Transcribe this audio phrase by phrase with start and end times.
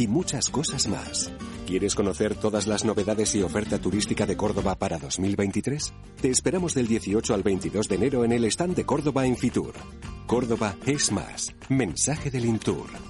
[0.00, 1.30] y muchas cosas más.
[1.66, 5.92] ¿Quieres conocer todas las novedades y oferta turística de Córdoba para 2023?
[6.20, 9.74] Te esperamos del 18 al 22 de enero en el stand de Córdoba en Fitur.
[10.26, 11.54] Córdoba es más.
[11.68, 13.09] Mensaje del Intur.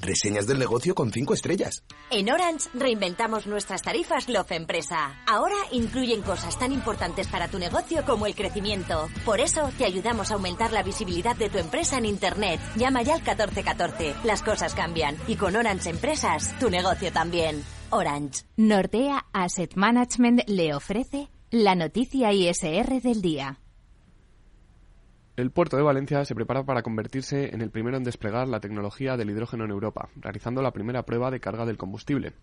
[0.00, 1.84] Reseñas del negocio con cinco estrellas.
[2.10, 5.22] En Orange reinventamos nuestras tarifas Love Empresa.
[5.26, 9.08] Ahora incluyen cosas tan importantes para tu negocio como el crecimiento.
[9.24, 12.60] Por eso te ayudamos a aumentar la visibilidad de tu empresa en Internet.
[12.76, 14.14] Llama ya al 1414.
[14.24, 15.16] Las cosas cambian.
[15.28, 17.62] Y con Orange Empresas, tu negocio también.
[17.90, 18.44] Orange.
[18.56, 23.60] Nordea Asset Management le ofrece la noticia ISR del día.
[25.40, 29.16] El puerto de Valencia se prepara para convertirse en el primero en desplegar la tecnología
[29.16, 32.34] del hidrógeno en Europa, realizando la primera prueba de carga del combustible.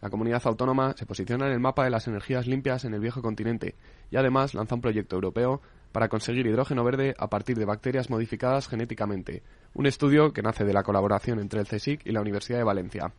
[0.00, 3.22] La comunidad autónoma se posiciona en el mapa de las energías limpias en el viejo
[3.22, 3.76] continente
[4.10, 8.66] y además lanza un proyecto europeo para conseguir hidrógeno verde a partir de bacterias modificadas
[8.66, 12.64] genéticamente, un estudio que nace de la colaboración entre el CSIC y la Universidad de
[12.64, 13.12] Valencia.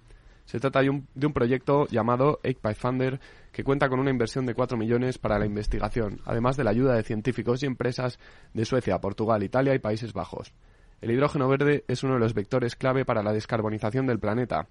[0.46, 2.40] Se trata de un, proyecto llamado
[2.82, 3.20] Thunder
[3.52, 6.96] que cuenta con una inversión de 4 millones para la investigación, además de la ayuda
[6.96, 8.20] de científicos y empresas
[8.54, 10.54] de Suecia, Portugal, Italia y Países Bajos.
[11.02, 14.68] El hidrógeno verde es uno de los vectores clave para la descarbonización del planeta,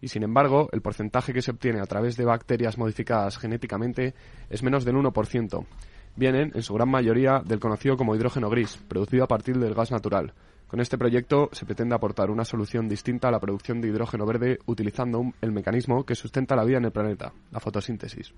[0.00, 4.14] y sin embargo, el porcentaje que se obtiene a través de bacterias modificadas genéticamente
[4.50, 5.66] es menos del 1%.
[6.16, 9.92] Vienen, en su gran mayoría, del conocido como hidrógeno gris, producido a partir del gas
[9.92, 10.34] natural,
[10.72, 14.58] con este proyecto se pretende aportar una solución distinta a la producción de hidrógeno verde
[14.64, 18.32] utilizando el mecanismo que sustenta la vida en el planeta, la fotosíntesis.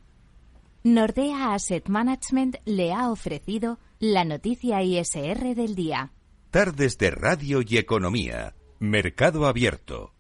[0.83, 6.11] Nordea Asset Management le ha ofrecido la noticia ISR del día.
[6.51, 8.57] Tardes de Radio y Economía.
[8.81, 10.14] Mercado Abierto.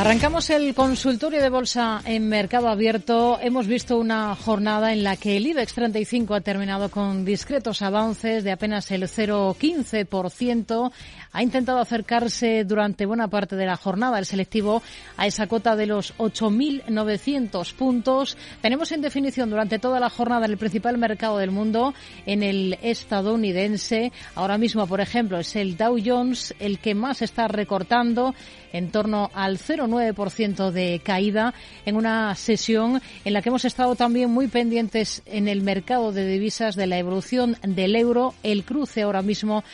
[0.00, 3.38] Arrancamos el consultorio de bolsa en mercado abierto.
[3.38, 8.42] Hemos visto una jornada en la que el IBEX 35 ha terminado con discretos avances
[8.42, 10.90] de apenas el 0,15%.
[11.32, 14.82] Ha intentado acercarse durante buena parte de la jornada el selectivo
[15.18, 18.38] a esa cota de los 8.900 puntos.
[18.62, 21.92] Tenemos en definición durante toda la jornada en el principal mercado del mundo,
[22.24, 24.12] en el estadounidense.
[24.34, 28.34] Ahora mismo, por ejemplo, es el Dow Jones el que más está recortando
[28.72, 34.30] en torno al 0,9% de caída en una sesión en la que hemos estado también
[34.30, 39.22] muy pendientes en el mercado de divisas de la evolución del euro, el cruce ahora
[39.22, 39.64] mismo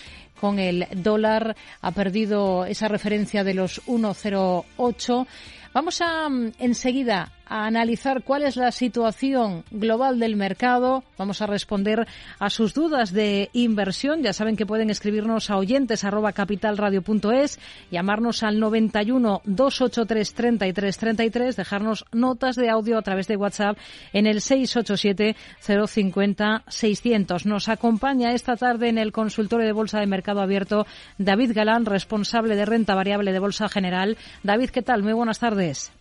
[0.41, 5.27] con el dólar ha perdido esa referencia de los 1,08.
[5.73, 11.05] Vamos a mm, enseguida a analizar cuál es la situación global del mercado.
[11.17, 12.07] Vamos a responder
[12.39, 14.23] a sus dudas de inversión.
[14.23, 17.59] Ya saben que pueden escribirnos a oyentes arroba capitalradio.es,
[17.91, 23.79] llamarnos al 91 283 33 33, dejarnos notas de audio a través de WhatsApp
[24.13, 27.47] en el 687 050 600.
[27.47, 30.87] Nos acompaña esta tarde en el consultorio de Bolsa de Mercado Abierto
[31.19, 34.17] David Galán, responsable de renta variable de Bolsa General.
[34.43, 35.03] David, ¿qué tal?
[35.03, 35.93] Muy buenas tardes.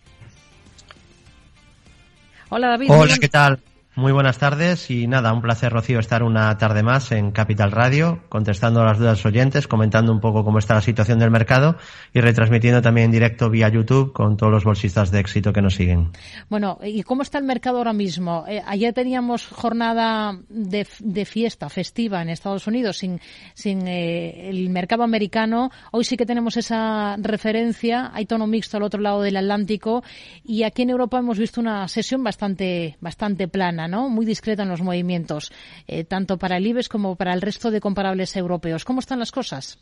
[2.48, 2.90] Hola David.
[2.90, 3.58] Hola, ¿qué tal?
[3.98, 8.20] Muy buenas tardes y nada, un placer Rocío estar una tarde más en Capital Radio,
[8.28, 11.78] contestando las dudas oyentes, comentando un poco cómo está la situación del mercado
[12.12, 15.76] y retransmitiendo también en directo vía YouTube con todos los bolsistas de éxito que nos
[15.76, 16.10] siguen.
[16.50, 18.44] Bueno, ¿y cómo está el mercado ahora mismo?
[18.46, 20.84] Eh, ayer teníamos jornada de,
[21.24, 23.18] fiesta festiva en Estados Unidos sin,
[23.54, 25.70] sin eh, el mercado americano.
[25.92, 30.04] Hoy sí que tenemos esa referencia, hay tono mixto al otro lado del Atlántico
[30.44, 33.85] y aquí en Europa hemos visto una sesión bastante, bastante plana.
[33.88, 35.52] Muy discreta en los movimientos,
[35.86, 38.84] eh, tanto para el IBEX como para el resto de comparables europeos.
[38.84, 39.78] ¿Cómo están las cosas?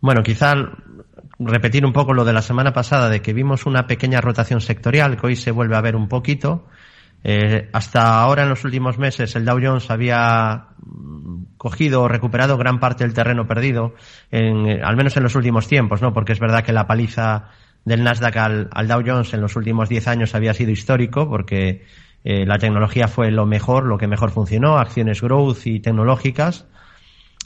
[0.00, 0.54] Bueno, quizá
[1.38, 5.16] repetir un poco lo de la semana pasada, de que vimos una pequeña rotación sectorial,
[5.16, 6.66] que hoy se vuelve a ver un poquito.
[7.24, 10.68] Eh, hasta ahora, en los últimos meses, el Dow Jones había
[11.56, 13.94] cogido o recuperado gran parte del terreno perdido,
[14.30, 16.12] en, al menos en los últimos tiempos, ¿no?
[16.12, 17.50] Porque es verdad que la paliza
[17.84, 21.84] del Nasdaq al, al Dow Jones en los últimos 10 años había sido histórico porque
[22.28, 26.66] eh, la tecnología fue lo mejor, lo que mejor funcionó, acciones growth y tecnológicas.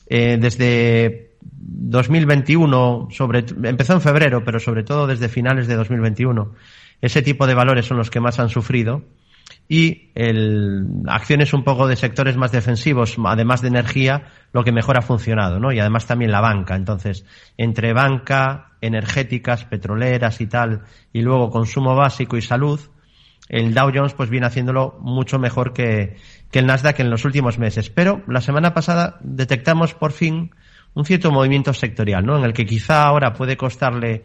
[0.06, 6.54] Eh, desde 2021, sobre, empezó en febrero, pero sobre todo desde finales de 2021,
[7.02, 9.02] ese tipo de valores son los que más han sufrido
[9.68, 14.96] y el, acciones un poco de sectores más defensivos, además de energía, lo que mejor
[14.96, 15.72] ha funcionado, ¿no?
[15.72, 16.74] Y además también la banca.
[16.74, 17.26] Entonces,
[17.58, 22.80] entre banca, energéticas, petroleras y tal, y luego consumo básico y salud,
[23.50, 26.16] el Dow Jones pues viene haciéndolo mucho mejor que,
[26.50, 27.90] que el Nasdaq en los últimos meses.
[27.90, 30.52] Pero la semana pasada detectamos por fin
[30.94, 32.38] un cierto movimiento sectorial, ¿no?
[32.38, 34.24] En el que quizá ahora puede costarle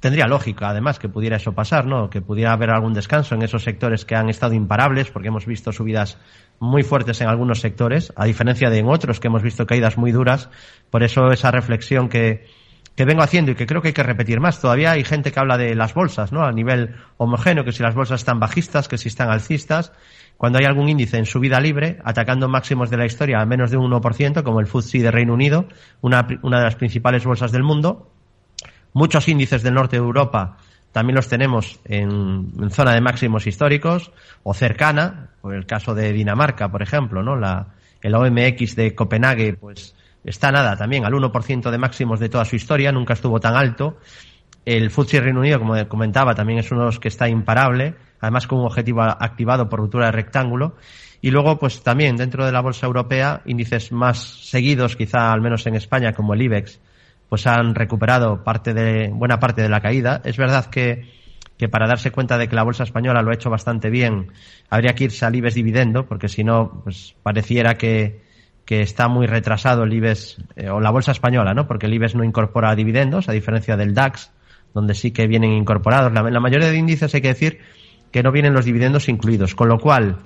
[0.00, 2.08] tendría lógica, además, que pudiera eso pasar, ¿no?
[2.08, 5.72] Que pudiera haber algún descanso en esos sectores que han estado imparables, porque hemos visto
[5.72, 6.16] subidas
[6.58, 10.10] muy fuertes en algunos sectores, a diferencia de en otros que hemos visto caídas muy
[10.10, 10.48] duras.
[10.88, 12.46] Por eso esa reflexión que,
[12.94, 14.60] que vengo haciendo y que creo que hay que repetir más.
[14.60, 16.42] Todavía hay gente que habla de las bolsas, ¿no?
[16.42, 19.92] A nivel homogéneo, que si las bolsas están bajistas, que si están alcistas.
[20.36, 23.76] Cuando hay algún índice en subida libre, atacando máximos de la historia a menos de
[23.76, 25.66] un 1%, como el FTSE de Reino Unido,
[26.00, 28.10] una, una de las principales bolsas del mundo,
[28.92, 30.56] Muchos índices del norte de Europa
[30.92, 34.10] también los tenemos en, zona de máximos históricos
[34.42, 37.36] o cercana, por el caso de Dinamarca, por ejemplo, ¿no?
[37.36, 37.68] La,
[38.02, 39.94] el OMX de Copenhague, pues
[40.24, 43.98] está nada también al 1% de máximos de toda su historia, nunca estuvo tan alto.
[44.64, 48.46] El FTSE Reino Unido, como comentaba, también es uno de los que está imparable, además
[48.46, 50.76] con un objetivo activado por ruptura de rectángulo.
[51.22, 55.66] Y luego, pues también dentro de la bolsa europea, índices más seguidos, quizá al menos
[55.66, 56.80] en España, como el IBEX,
[57.28, 60.20] pues han recuperado parte de, buena parte de la caída.
[60.24, 61.10] Es verdad que,
[61.58, 64.32] que para darse cuenta de que la bolsa española lo ha hecho bastante bien,
[64.68, 68.29] habría que irse al IBEX dividendo, porque si no, pues pareciera que,
[68.70, 71.66] que está muy retrasado el IBEX, eh, o la bolsa española, ¿no?
[71.66, 74.30] Porque el IBEX no incorpora dividendos, a diferencia del DAX,
[74.72, 76.12] donde sí que vienen incorporados.
[76.12, 77.58] La, la mayoría de índices hay que decir
[78.12, 80.20] que no vienen los dividendos incluidos, con lo cual,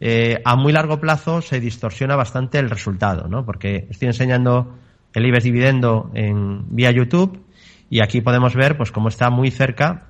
[0.00, 3.44] eh, a muy largo plazo se distorsiona bastante el resultado, ¿no?
[3.44, 4.78] Porque estoy enseñando
[5.12, 7.44] el IBEX dividendo en vía YouTube
[7.90, 10.06] y aquí podemos ver pues cómo está muy cerca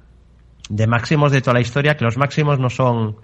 [0.68, 3.16] de máximos de toda la historia, que los máximos no son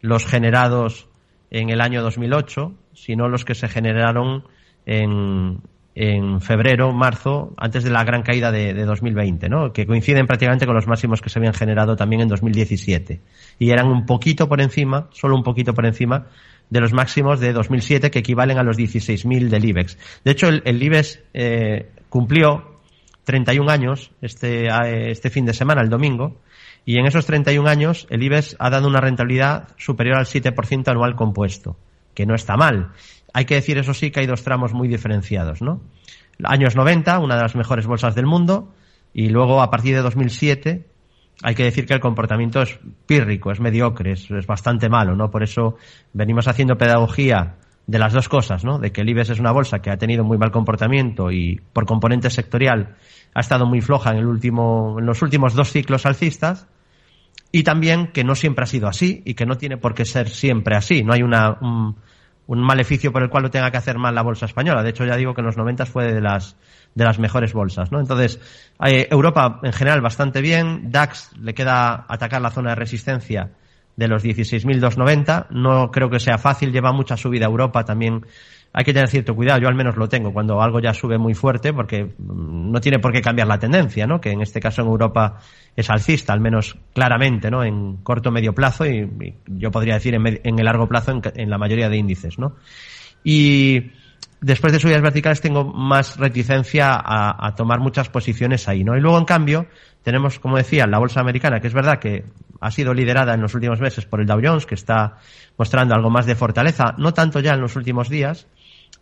[0.00, 1.08] los generados
[1.52, 2.72] en el año 2008,
[3.02, 4.44] sino los que se generaron
[4.86, 5.60] en,
[5.94, 9.72] en febrero, marzo, antes de la gran caída de, de, 2020, ¿no?
[9.72, 13.20] que coinciden prácticamente con los máximos que se habían generado también en 2017.
[13.58, 16.26] Y eran un poquito por encima, solo un poquito por encima
[16.70, 19.98] de los máximos de 2007 que equivalen a los 16.000 del IBEX.
[20.24, 22.78] De hecho, el, el IBEX eh, cumplió
[23.24, 24.68] 31 años este,
[25.10, 26.40] este fin de semana, el domingo,
[26.86, 31.14] y en esos 31 años el IBEX ha dado una rentabilidad superior al 7% anual
[31.14, 31.76] compuesto,
[32.18, 32.90] que no está mal.
[33.32, 35.80] Hay que decir, eso sí, que hay dos tramos muy diferenciados, ¿no?
[36.42, 38.74] Años 90, una de las mejores bolsas del mundo,
[39.14, 40.84] y luego a partir de 2007
[41.44, 42.76] hay que decir que el comportamiento es
[43.06, 45.30] pírrico, es mediocre, es, bastante malo, ¿no?
[45.30, 45.76] Por eso
[46.12, 47.54] venimos haciendo pedagogía
[47.86, 48.80] de las dos cosas, ¿no?
[48.80, 51.86] De que el IBEX es una bolsa que ha tenido muy mal comportamiento y por
[51.86, 52.96] componente sectorial
[53.32, 56.66] ha estado muy floja en el último, en los últimos dos ciclos alcistas
[57.52, 60.28] y también que no siempre ha sido así y que no tiene por qué ser
[60.28, 61.04] siempre así.
[61.04, 61.96] No hay una, un,
[62.48, 64.82] un maleficio por el cual lo tenga que hacer mal la bolsa española.
[64.82, 66.56] De hecho, ya digo que en los 90 fue de las
[66.94, 68.00] de las mejores bolsas, ¿no?
[68.00, 68.40] Entonces,
[68.84, 73.50] eh, Europa en general bastante bien, DAX le queda atacar la zona de resistencia
[73.96, 78.24] de los 16.290, no creo que sea fácil, lleva mucha subida Europa también.
[78.78, 81.34] Hay que tener cierto cuidado, yo al menos lo tengo cuando algo ya sube muy
[81.34, 84.20] fuerte porque mm, no tiene por qué cambiar la tendencia, ¿no?
[84.20, 85.40] Que en este caso en Europa
[85.74, 87.64] es alcista, al menos claramente, ¿no?
[87.64, 91.50] En corto medio plazo y, yo podría decir en, en el largo plazo en, en,
[91.50, 92.54] la mayoría de índices, ¿no?
[93.24, 93.90] Y
[94.40, 98.96] después de subidas verticales tengo más reticencia a, a, tomar muchas posiciones ahí, ¿no?
[98.96, 99.66] Y luego, en cambio,
[100.04, 102.26] tenemos, como decía, la bolsa americana, que es verdad que
[102.60, 105.16] ha sido liderada en los últimos meses por el Dow Jones, que está
[105.56, 108.46] mostrando algo más de fortaleza, no tanto ya en los últimos días,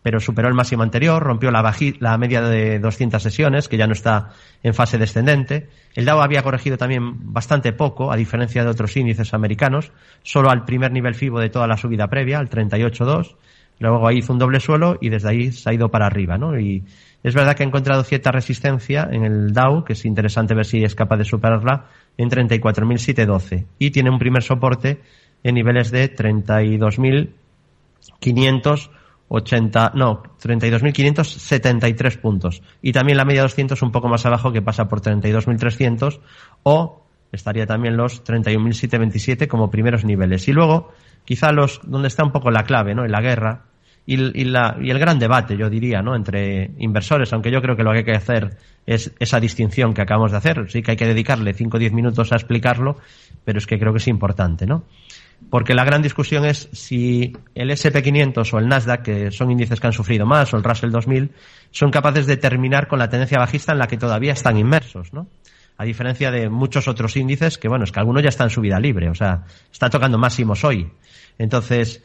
[0.07, 3.91] pero superó el máximo anterior, rompió la, la media de 200 sesiones, que ya no
[3.91, 4.29] está
[4.63, 5.67] en fase descendente.
[5.95, 9.91] El Dow había corregido también bastante poco, a diferencia de otros índices americanos,
[10.23, 13.35] solo al primer nivel FIBO de toda la subida previa, al 38.2
[13.79, 16.57] Luego ahí hizo un doble suelo y desde ahí se ha ido para arriba, ¿no?
[16.57, 16.85] Y
[17.21, 20.85] es verdad que ha encontrado cierta resistencia en el Dow, que es interesante ver si
[20.85, 23.65] es capaz de superarla, en 34.712.
[23.77, 25.01] Y tiene un primer soporte
[25.43, 26.07] en niveles de
[29.29, 32.61] 32.580, no, 32.573 puntos.
[32.81, 36.19] Y también la media 200 un poco más abajo que pasa por 32.300
[36.63, 40.47] o estaría también los 31.727 como primeros niveles.
[40.47, 40.93] Y luego,
[41.25, 43.05] quizá los, donde está un poco la clave, ¿no?
[43.05, 43.65] En la guerra,
[44.09, 46.15] y, la, y el gran debate, yo diría, ¿no?
[46.15, 48.55] entre inversores, aunque yo creo que lo que hay que hacer
[48.85, 50.71] es esa distinción que acabamos de hacer.
[50.71, 52.95] Sí que hay que dedicarle 5 o 10 minutos a explicarlo,
[53.43, 54.85] pero es que creo que es importante, ¿no?
[55.49, 59.87] Porque la gran discusión es si el SP500 o el Nasdaq, que son índices que
[59.87, 61.31] han sufrido más, o el Russell 2000,
[61.71, 65.27] son capaces de terminar con la tendencia bajista en la que todavía están inmersos, ¿no?
[65.77, 68.79] A diferencia de muchos otros índices que, bueno, es que algunos ya están en subida
[68.79, 70.91] libre, o sea, están tocando máximos hoy.
[71.37, 72.03] Entonces,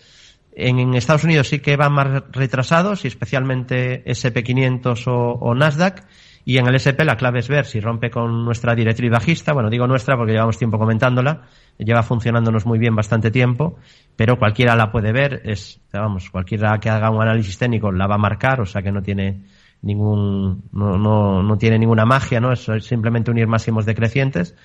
[0.55, 6.05] en, Estados Unidos sí que van más retrasados, y especialmente SP500 o, o Nasdaq,
[6.45, 9.53] y en el SP la clave es ver si rompe con nuestra directriz bajista.
[9.53, 11.43] Bueno, digo nuestra porque llevamos tiempo comentándola.
[11.79, 13.79] Lleva funcionándonos muy bien bastante tiempo,
[14.17, 15.43] pero cualquiera la puede ver.
[15.45, 18.91] Es, vamos, cualquiera que haga un análisis técnico la va a marcar, o sea que
[18.91, 19.43] no tiene
[19.83, 22.53] ningún, no, no, no tiene ninguna magia, ¿no?
[22.53, 24.57] Es simplemente unir máximos decrecientes.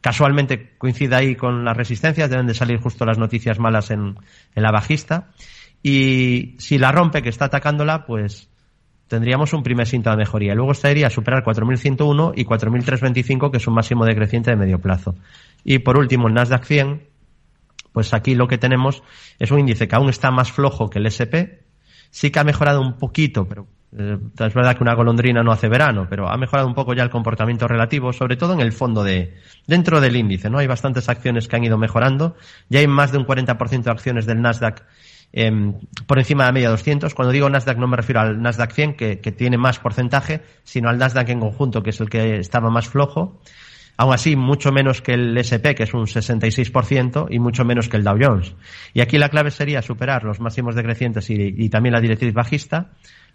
[0.00, 4.16] Casualmente coincide ahí con las resistencias, deben de salir justo las noticias malas en,
[4.54, 5.28] en la bajista.
[5.82, 8.48] Y si la rompe, que está atacándola, pues
[9.08, 10.54] tendríamos un primer síntoma de mejoría.
[10.54, 15.14] Luego estaría a superar 4.101 y 4.325, que es un máximo decreciente de medio plazo.
[15.64, 17.02] Y por último, el Nasdaq 100,
[17.92, 19.02] pues aquí lo que tenemos
[19.38, 21.64] es un índice que aún está más flojo que el SP.
[22.10, 25.68] Sí que ha mejorado un poquito, pero eh, es verdad que una golondrina no hace
[25.68, 29.02] verano, pero ha mejorado un poco ya el comportamiento relativo, sobre todo en el fondo
[29.04, 29.34] de,
[29.66, 30.58] dentro del índice, ¿no?
[30.58, 32.36] Hay bastantes acciones que han ido mejorando.
[32.68, 34.82] Ya hay más de un 40% de acciones del Nasdaq
[35.38, 35.74] Em,
[36.06, 37.14] por encima de la media 200.
[37.14, 40.96] Cuando digo Nasdaq no me refiero al Nasdaq 100, que, tiene más porcentaje, sino al
[40.96, 43.38] Nasdaq en conjunto, que es el que estaba más flojo.
[43.98, 47.98] Aún así, mucho menos que el SP, que es un 66%, y mucho menos que
[47.98, 48.54] el Dow Jones.
[48.94, 52.92] Y aquí la clave sería superar los máximos decrecientes y, y también la directriz bajista.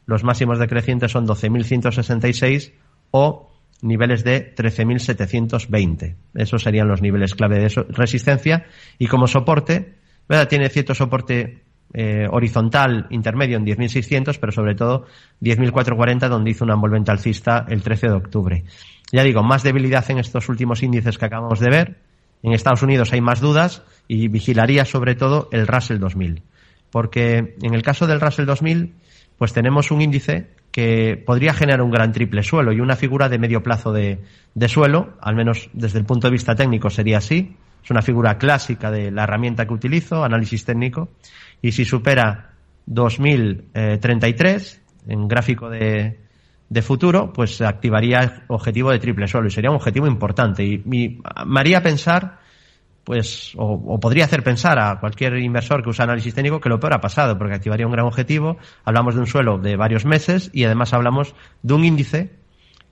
[0.08, 2.74] Los máximos decrecientes son 12.166
[3.12, 3.51] o
[3.84, 6.15] niveles de 13.720.
[6.34, 8.65] Esos serían los niveles clave de resistencia.
[8.98, 10.48] Y como soporte, ¿verdad?
[10.48, 15.05] tiene cierto soporte eh, horizontal intermedio en 10.600, pero sobre todo
[15.41, 18.63] 10.440, donde hizo una envolvente alcista el 13 de octubre.
[19.12, 21.98] Ya digo, más debilidad en estos últimos índices que acabamos de ver.
[22.43, 26.41] En Estados Unidos hay más dudas y vigilaría sobre todo el Russell 2000.
[26.91, 28.93] Porque en el caso del Russell 2000,
[29.38, 33.38] pues tenemos un índice que podría generar un gran triple suelo y una figura de
[33.38, 34.19] medio plazo de,
[34.55, 37.55] de suelo, al menos desde el punto de vista técnico sería así.
[37.83, 41.10] Es una figura clásica de la herramienta que utilizo, análisis técnico
[41.62, 42.51] y si supera
[42.86, 46.20] 2033 en gráfico de,
[46.72, 50.63] de futuro, pues activaría objetivo de triple suelo y sería un objetivo importante.
[50.63, 52.39] Y, me haría pensar,
[53.03, 56.94] pues, o, podría hacer pensar a cualquier inversor que usa análisis técnico que lo peor
[56.94, 58.58] ha pasado, porque activaría un gran objetivo.
[58.86, 62.32] Hablamos de un suelo de varios meses y además hablamos de un índice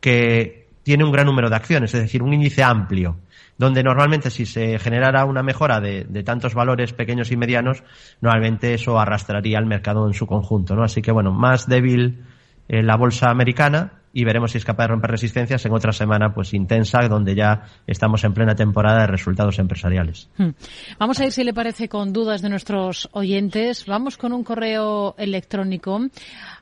[0.01, 3.17] que tiene un gran número de acciones, es decir, un índice amplio
[3.59, 7.83] donde normalmente si se generara una mejora de, tantos valores pequeños y medianos,
[8.21, 10.83] normalmente eso arrastraría al mercado en su conjunto, ¿no?
[10.83, 12.23] Así que bueno, más débil
[12.69, 16.33] eh, la bolsa americana y veremos si es capaz de romper resistencias en otra semana
[16.33, 20.29] pues intensa donde ya estamos en plena temporada de resultados empresariales.
[20.37, 20.49] Hmm.
[20.97, 23.85] Vamos a ir si le parece con dudas de nuestros oyentes.
[23.85, 25.99] Vamos con un correo electrónico.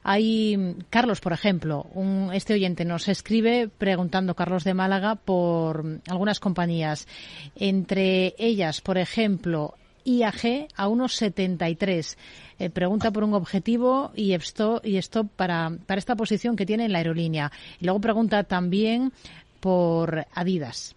[0.04, 6.39] Hay Carlos, por ejemplo, un, este oyente nos escribe preguntando Carlos de Málaga por algunas
[6.39, 7.08] compañías,
[7.56, 9.75] entre ellas, por ejemplo,
[10.08, 12.18] IAG a unos 73.
[12.60, 15.00] Eh, pregunta por un objetivo y esto, y
[15.36, 17.52] para, para esta posición que tiene en la aerolínea.
[17.80, 19.12] Y luego pregunta también
[19.60, 20.96] por Adidas.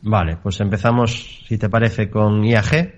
[0.00, 2.94] Vale, pues empezamos, si te parece, con IAG.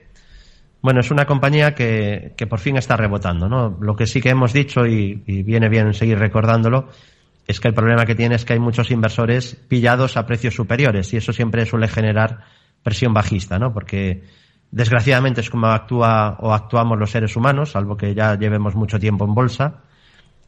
[0.83, 3.79] Bueno, es una compañía que, que por fin está rebotando, ¿no?
[3.81, 6.89] Lo que sí que hemos dicho, y viene bien seguir recordándolo,
[7.47, 11.13] es que el problema que tiene es que hay muchos inversores pillados a precios superiores
[11.13, 12.45] y eso siempre suele generar
[12.83, 13.73] presión bajista, ¿no?
[13.73, 14.23] Porque
[14.71, 19.25] Desgraciadamente es como actúa o actuamos los seres humanos, salvo que ya llevemos mucho tiempo
[19.25, 19.83] en bolsa,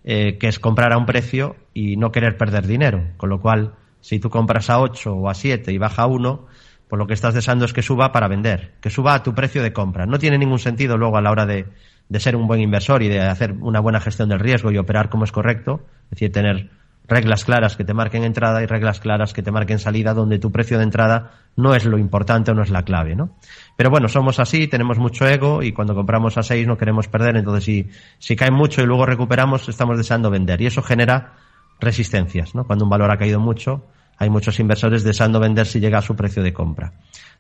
[0.05, 3.03] eh, que es comprar a un precio y no querer perder dinero.
[3.17, 6.47] Con lo cual, si tú compras a 8 o a 7 y baja a 1,
[6.89, 9.63] pues lo que estás deseando es que suba para vender, que suba a tu precio
[9.63, 10.07] de compra.
[10.07, 11.67] No tiene ningún sentido luego a la hora de,
[12.09, 15.09] de ser un buen inversor y de hacer una buena gestión del riesgo y operar
[15.09, 16.71] como es correcto, es decir, tener
[17.09, 20.51] reglas claras que te marquen entrada y reglas claras que te marquen salida donde tu
[20.53, 23.37] precio de entrada no es lo importante o no es la clave, ¿no?
[23.77, 27.37] Pero bueno, somos así, tenemos mucho ego y cuando compramos a 6 no queremos perder,
[27.37, 31.35] entonces si, si cae mucho y luego recuperamos, estamos deseando vender y eso genera
[31.81, 32.65] resistencias, ¿no?
[32.65, 33.85] Cuando un valor ha caído mucho,
[34.19, 36.93] hay muchos inversores deseando vender si llega a su precio de compra.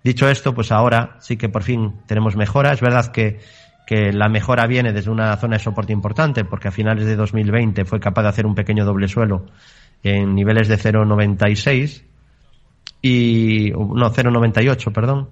[0.02, 2.72] Dicho esto, pues ahora sí que por fin tenemos mejora.
[2.72, 3.40] Es verdad que
[3.86, 7.84] que la mejora viene desde una zona de soporte importante, porque a finales de 2020
[7.84, 9.46] fue capaz de hacer un pequeño doble suelo
[10.02, 12.04] en niveles de 0,96
[13.02, 15.30] y no 0,98, perdón.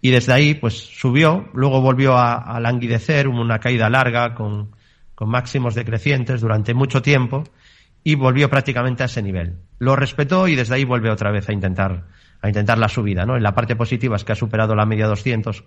[0.00, 4.70] Y desde ahí, pues subió, luego volvió a, a languidecer, hubo una caída larga con,
[5.14, 7.44] con máximos decrecientes durante mucho tiempo
[8.02, 9.58] y volvió prácticamente a ese nivel.
[9.78, 12.06] Lo respetó y desde ahí vuelve otra vez a intentar,
[12.40, 13.36] a intentar la subida, ¿no?
[13.36, 15.64] En la parte positiva es que ha superado la media 200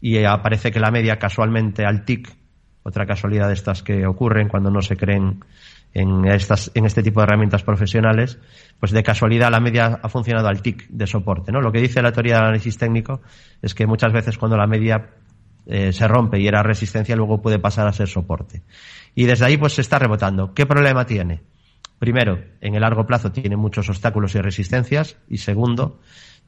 [0.00, 2.34] y aparece que la media casualmente al TIC,
[2.82, 5.40] otra casualidad de estas que ocurren cuando no se creen
[5.92, 8.38] en, estas, en este tipo de herramientas profesionales,
[8.78, 11.50] pues de casualidad la media ha funcionado al TIC de soporte.
[11.50, 11.60] ¿no?
[11.60, 13.22] Lo que dice la teoría del análisis técnico
[13.62, 15.10] es que muchas veces cuando la media
[15.66, 18.62] eh, se rompe y era resistencia, luego puede pasar a ser soporte.
[19.14, 20.52] Y desde ahí pues se está rebotando.
[20.52, 21.40] ¿Qué problema tiene?
[21.98, 25.16] Primero, en el largo plazo tiene muchos obstáculos y resistencias.
[25.28, 25.98] Y segundo,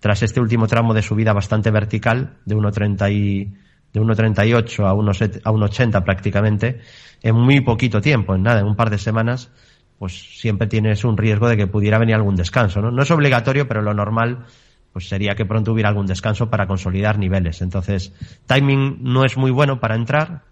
[0.00, 3.44] tras este último tramo de subida bastante vertical, de 1.30 y,
[3.92, 6.80] de 1.38 a 1.80 prácticamente,
[7.22, 9.50] en muy poquito tiempo, en nada, en un par de semanas,
[9.98, 12.90] pues siempre tienes un riesgo de que pudiera venir algún descanso, ¿no?
[12.90, 14.46] No es obligatorio, pero lo normal
[14.92, 17.60] pues sería que pronto hubiera algún descanso para consolidar niveles.
[17.62, 18.12] Entonces,
[18.46, 20.42] timing no es muy bueno para entrar.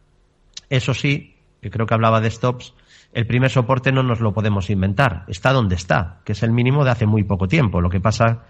[0.69, 2.75] Eso sí, que creo que hablaba de stops,
[3.13, 5.25] el primer soporte no nos lo podemos inventar.
[5.29, 7.81] Está donde está, que es el mínimo de hace muy poco tiempo.
[7.81, 8.45] Lo que pasa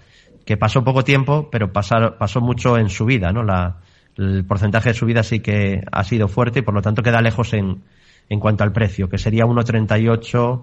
[0.46, 3.42] que pasó poco tiempo, pero pasó mucho en subida, ¿no?
[3.42, 3.80] La,
[4.16, 7.52] el porcentaje de subida sí que ha sido fuerte y por lo tanto queda lejos
[7.52, 7.82] en,
[8.28, 10.62] en cuanto al precio, que sería 1.3840.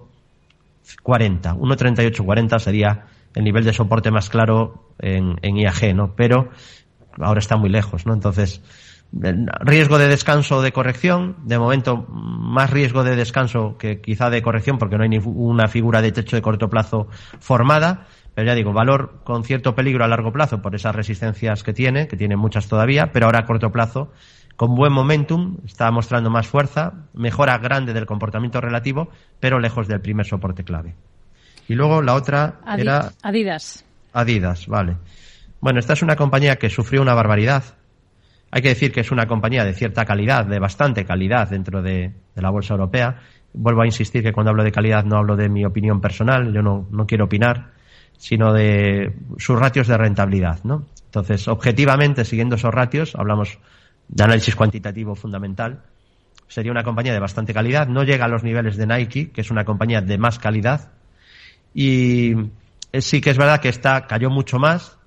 [1.04, 6.16] 1.3840 sería el nivel de soporte más claro en, en IAG, ¿no?
[6.16, 6.48] Pero
[7.20, 8.14] ahora está muy lejos, ¿no?
[8.14, 8.62] Entonces,
[9.60, 14.42] riesgo de descanso o de corrección, de momento más riesgo de descanso que quizá de
[14.42, 18.72] corrección porque no hay ninguna figura de techo de corto plazo formada, pero ya digo,
[18.72, 22.68] valor con cierto peligro a largo plazo por esas resistencias que tiene, que tiene muchas
[22.68, 24.10] todavía, pero ahora a corto plazo
[24.56, 29.08] con buen momentum, está mostrando más fuerza, mejora grande del comportamiento relativo,
[29.40, 30.94] pero lejos del primer soporte clave.
[31.68, 33.84] Y luego la otra era Adidas.
[34.12, 34.96] Adidas, vale.
[35.60, 37.64] Bueno, esta es una compañía que sufrió una barbaridad.
[38.50, 42.12] Hay que decir que es una compañía de cierta calidad, de bastante calidad dentro de,
[42.36, 43.20] la bolsa europea.
[43.52, 46.62] Vuelvo a insistir que cuando hablo de calidad no hablo de mi opinión personal, yo
[46.62, 47.72] no, no quiero opinar,
[48.16, 50.86] sino de sus ratios de rentabilidad, ¿no?
[51.06, 53.58] Entonces, objetivamente, siguiendo esos ratios, hablamos
[54.08, 55.82] de análisis cuantitativo fundamental,
[56.48, 59.50] sería una compañía de bastante calidad, no llega a los niveles de Nike, que es
[59.50, 60.90] una compañía de más calidad,
[61.72, 62.34] y
[62.92, 64.98] sí que es verdad que esta cayó mucho más,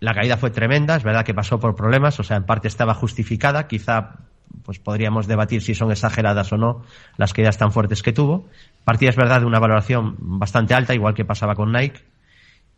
[0.00, 2.94] la caída fue tremenda, es verdad que pasó por problemas, o sea, en parte estaba
[2.94, 4.16] justificada, quizá
[4.64, 6.82] pues podríamos debatir si son exageradas o no
[7.16, 8.48] las caídas tan fuertes que tuvo.
[8.84, 12.00] Partida es verdad de una valoración bastante alta, igual que pasaba con Nike,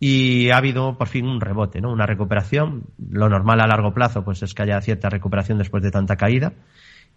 [0.00, 1.92] y ha habido por fin un rebote, ¿no?
[1.92, 2.84] Una recuperación.
[3.10, 6.52] Lo normal a largo plazo pues es que haya cierta recuperación después de tanta caída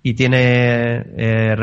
[0.03, 1.55] y tiene, eh,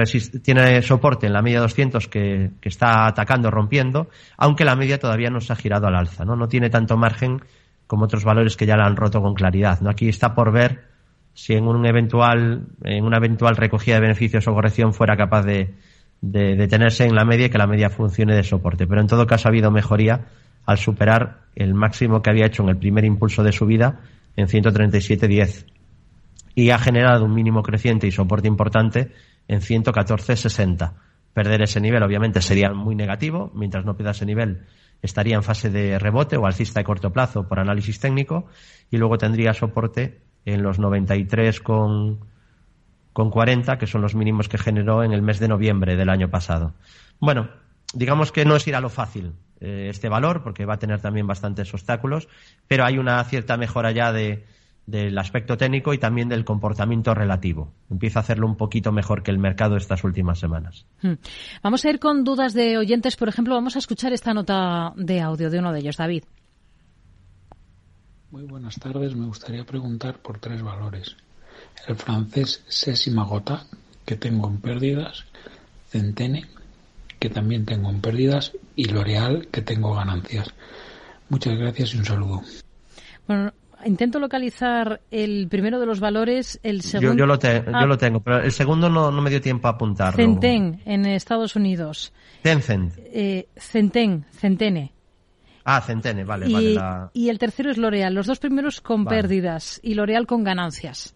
[0.42, 5.30] tiene soporte en la media 200 que, que, está atacando, rompiendo, aunque la media todavía
[5.30, 6.36] no se ha girado al alza, ¿no?
[6.36, 7.40] No tiene tanto margen
[7.86, 9.90] como otros valores que ya la han roto con claridad, ¿no?
[9.90, 10.84] Aquí está por ver
[11.32, 15.74] si en un eventual, en una eventual recogida de beneficios o corrección fuera capaz de,
[16.20, 18.86] de detenerse en la media y que la media funcione de soporte.
[18.86, 20.26] Pero en todo caso ha habido mejoría
[20.66, 24.00] al superar el máximo que había hecho en el primer impulso de subida
[24.36, 25.66] en 137.10
[26.54, 29.12] y ha generado un mínimo creciente y soporte importante
[29.48, 30.92] en 114.60.
[31.32, 34.64] Perder ese nivel obviamente sería muy negativo, mientras no pierda ese nivel
[35.02, 38.46] estaría en fase de rebote o alcista de corto plazo por análisis técnico
[38.90, 42.20] y luego tendría soporte en los 93 con,
[43.12, 46.30] con 40, que son los mínimos que generó en el mes de noviembre del año
[46.30, 46.72] pasado.
[47.20, 47.50] Bueno,
[47.92, 49.32] digamos que no es ir a lo fácil
[49.64, 52.28] eh, este valor, porque va a tener también bastantes obstáculos,
[52.68, 54.44] pero hay una cierta mejora ya de,
[54.86, 57.72] del aspecto técnico y también del comportamiento relativo.
[57.90, 60.84] Empieza a hacerlo un poquito mejor que el mercado estas últimas semanas.
[61.00, 61.14] Hmm.
[61.62, 63.16] Vamos a ir con dudas de oyentes.
[63.16, 66.24] Por ejemplo, vamos a escuchar esta nota de audio de uno de ellos, David.
[68.30, 69.14] Muy buenas tardes.
[69.14, 71.16] Me gustaría preguntar por tres valores.
[71.86, 73.64] El francés Sésima Gota,
[74.04, 75.24] que tengo en pérdidas,
[75.88, 76.46] Centene
[77.24, 80.46] que también tengo en pérdidas, y L'Oreal, que tengo ganancias.
[81.30, 82.42] Muchas gracias y un saludo.
[83.26, 83.50] Bueno,
[83.86, 87.16] intento localizar el primero de los valores, el segundo.
[87.16, 87.38] Yo, lo,
[87.72, 87.86] ah.
[87.86, 90.18] lo, tengo, pero el segundo no, me dio tiempo a apuntarlo.
[90.18, 92.12] Centen, en Estados Unidos.
[92.42, 92.92] Tencent.
[92.98, 94.92] Eh, Centen, Centene.
[95.64, 97.08] Ah, Centene, vale, y, vale.
[97.14, 98.12] Y el tercero es L'Oreal.
[98.12, 101.14] Los dos primeros con pérdidas y L'Oreal con ganancias.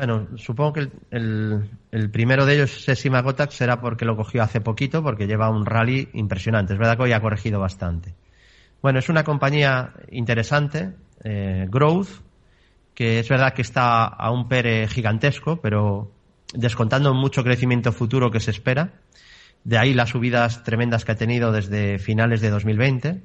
[0.00, 4.62] Bueno, supongo que el, el, primero de ellos, Sesima Gotax, será porque lo cogió hace
[4.62, 6.72] poquito, porque lleva un rally impresionante.
[6.72, 8.14] Es verdad que hoy ha corregido bastante.
[8.80, 12.08] Bueno, es una compañía interesante, eh, Growth,
[12.94, 16.10] que es verdad que está a un PERE gigantesco, pero
[16.54, 18.94] descontando mucho crecimiento futuro que se espera.
[19.64, 23.20] De ahí las subidas tremendas que ha tenido desde finales de 2020.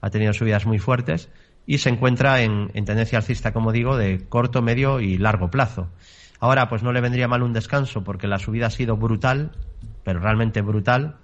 [0.00, 1.28] Ha tenido subidas muy fuertes
[1.66, 5.90] y se encuentra en, en tendencia alcista, como digo, de corto, medio y largo plazo.
[6.40, 9.52] Ahora, pues no le vendría mal un descanso porque la subida ha sido brutal,
[10.02, 11.16] pero realmente brutal.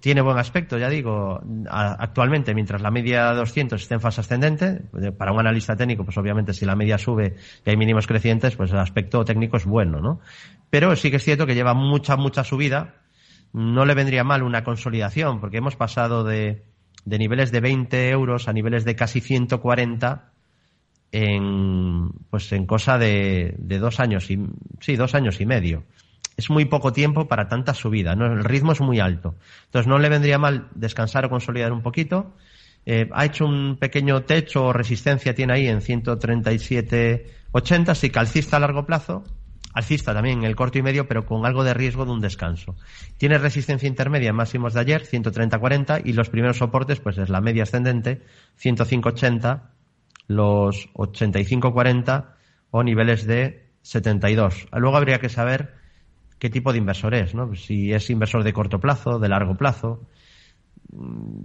[0.00, 4.82] Tiene buen aspecto, ya digo, actualmente, mientras la media 200 esté en fase ascendente,
[5.18, 8.70] para un analista técnico, pues obviamente si la media sube y hay mínimos crecientes, pues
[8.70, 10.20] el aspecto técnico es bueno, ¿no?
[10.70, 12.94] Pero sí que es cierto que lleva mucha, mucha subida.
[13.52, 16.64] No le vendría mal una consolidación, porque hemos pasado de,
[17.04, 20.32] de niveles de 20 euros a niveles de casi 140
[21.12, 24.40] en, pues en cosa de, de dos años y,
[24.80, 25.84] sí, dos años y medio.
[26.36, 28.26] Es muy poco tiempo para tanta subida, ¿no?
[28.26, 29.36] El ritmo es muy alto.
[29.66, 32.34] Entonces no le vendría mal descansar o consolidar un poquito.
[32.86, 38.60] Eh, ha hecho un pequeño techo o resistencia, tiene ahí en 137.80, sí calcista a
[38.60, 39.22] largo plazo,
[39.72, 42.76] alcista también en el corto y medio, pero con algo de riesgo de un descanso.
[43.16, 47.40] Tiene resistencia intermedia en máximos de ayer, 130.40, y los primeros soportes, pues es la
[47.40, 48.22] media ascendente,
[48.60, 49.62] 105.80
[50.28, 52.26] los 85-40
[52.70, 54.68] o niveles de 72.
[54.72, 55.74] Luego habría que saber
[56.38, 57.54] qué tipo de inversor es, ¿no?
[57.54, 60.06] Si es inversor de corto plazo, de largo plazo.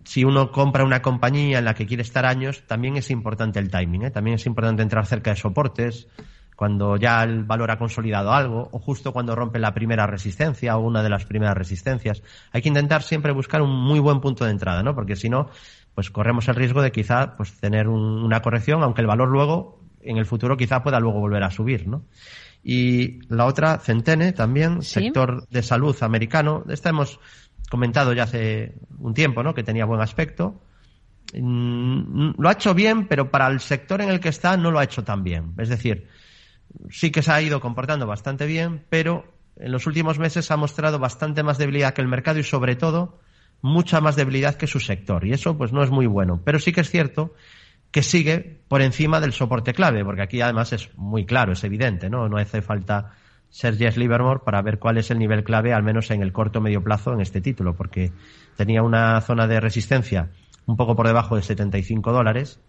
[0.06, 3.70] Si uno compra una compañía en la que quiere estar años, también es importante el
[3.70, 4.12] timing, ¿eh?
[4.12, 6.08] También es importante entrar cerca de soportes,
[6.58, 10.82] cuando ya el valor ha consolidado algo, o justo cuando rompe la primera resistencia o
[10.82, 12.24] una de las primeras resistencias.
[12.52, 14.96] Hay que intentar siempre buscar un muy buen punto de entrada, ¿no?
[14.96, 15.52] Porque si no,
[15.94, 20.18] pues corremos el riesgo de quizá pues tener una corrección, aunque el valor luego, en
[20.18, 22.06] el futuro, quizá pueda luego volver a subir, ¿no?
[22.64, 26.64] Y la otra, Centene, también, sector de salud americano.
[26.70, 27.20] Esta hemos
[27.70, 29.54] comentado ya hace un tiempo, ¿no?
[29.54, 30.60] Que tenía buen aspecto.
[31.36, 34.80] Mm, lo ha hecho bien, pero para el sector en el que está no lo
[34.80, 35.54] ha hecho tan bien.
[35.60, 36.08] Es decir,
[36.90, 39.26] sí que se ha ido comportando bastante bien, pero
[39.58, 43.20] en los últimos meses ha mostrado bastante más debilidad que el mercado y sobre todo
[43.62, 45.26] mucha más debilidad que su sector.
[45.26, 46.42] Y eso pues no es muy bueno.
[46.44, 47.34] Pero sí que es cierto
[47.92, 52.10] que sigue por encima del soporte clave, porque aquí además es muy claro, es evidente,
[52.10, 52.28] ¿no?
[52.28, 53.14] No hace falta
[53.50, 56.60] ser Jess Livermore para ver cuál es el nivel clave, al menos en el corto
[56.60, 58.12] medio plazo, en este título, porque
[58.58, 60.30] tenía una zona de resistencia
[60.66, 62.60] un poco por debajo de 75 dólares,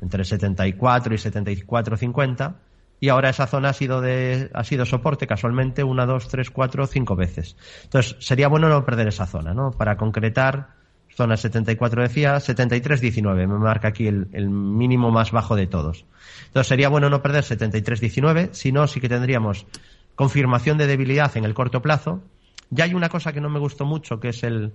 [0.00, 2.54] entre 74 y 74,50
[3.02, 6.86] y ahora esa zona ha sido, de, ha sido soporte casualmente una, dos, tres, cuatro,
[6.86, 7.56] cinco veces.
[7.82, 9.72] Entonces, sería bueno no perder esa zona, ¿no?
[9.72, 10.68] Para concretar,
[11.12, 16.06] zona 74 decía, 73, 19, me marca aquí el, mínimo más bajo de todos.
[16.46, 19.66] Entonces, sería bueno no perder 73, 19, si no, sí que tendríamos
[20.14, 22.22] confirmación de debilidad en el corto plazo.
[22.70, 24.74] Ya hay una cosa que no me gustó mucho, que es el,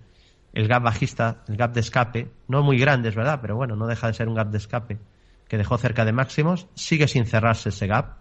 [0.52, 3.88] el gap bajista, el gap de escape, no muy grande, es verdad, pero bueno, no
[3.88, 4.98] deja de ser un gap de escape
[5.48, 8.17] que dejó cerca de máximos, sigue sin cerrarse ese gap.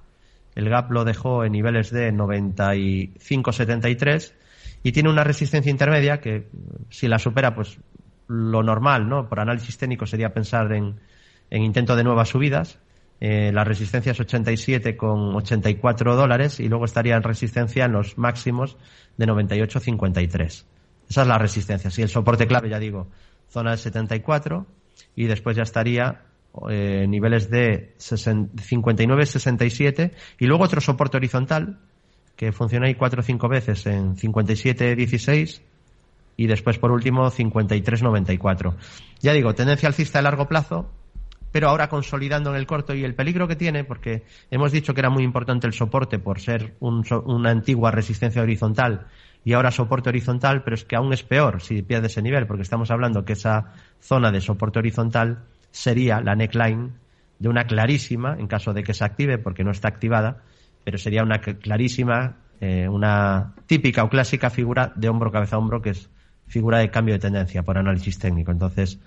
[0.57, 4.33] El gap lo dejó en niveles de 95-73
[4.83, 6.49] y tiene una resistencia intermedia que
[6.90, 7.79] si la supera, pues
[8.27, 9.29] lo normal, ¿no?
[9.29, 10.99] Por análisis técnico sería pensar en,
[11.51, 12.79] en intento de nuevas subidas.
[13.21, 18.19] Eh, la resistencia es 87 con 84 dólares y luego estaría en resistencia en los
[18.19, 18.77] máximos
[19.16, 20.64] de 98.53.
[21.09, 21.90] Esa es la resistencia.
[21.90, 23.09] Si el soporte clave, ya digo,
[23.49, 24.66] zona de 74
[25.14, 26.23] y después ya estaría
[26.69, 31.79] eh, niveles de 59-67 y luego otro soporte horizontal
[32.37, 35.62] que funciona ahí cuatro o cinco veces en 57-16
[36.37, 38.75] y después por último 53-94.
[39.21, 40.90] Ya digo, tendencia alcista a largo plazo,
[41.51, 45.01] pero ahora consolidando en el corto y el peligro que tiene, porque hemos dicho que
[45.01, 49.07] era muy importante el soporte por ser una antigua resistencia horizontal
[49.45, 52.64] y ahora soporte horizontal, pero es que aún es peor si pierde ese nivel, porque
[52.64, 55.45] estamos hablando que esa zona de soporte horizontal
[55.76, 56.94] sería la neckline
[57.38, 60.42] de una clarísima, en caso de que se active, porque no está activada,
[60.84, 65.90] pero sería una clarísima, eh, una típica o clásica figura de hombro, cabeza, hombro, que
[65.90, 66.08] es
[66.46, 68.52] figura de cambio de tendencia por análisis técnico.
[68.52, 68.98] Entonces,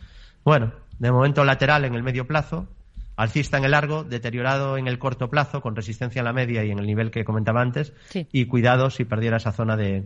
[0.43, 2.67] bueno, de momento lateral en el medio plazo,
[3.15, 6.69] alcista en el largo, deteriorado en el corto plazo, con resistencia en la media y
[6.69, 7.93] en el nivel que comentaba antes,
[8.31, 10.03] y cuidado si perdiera esa zona de,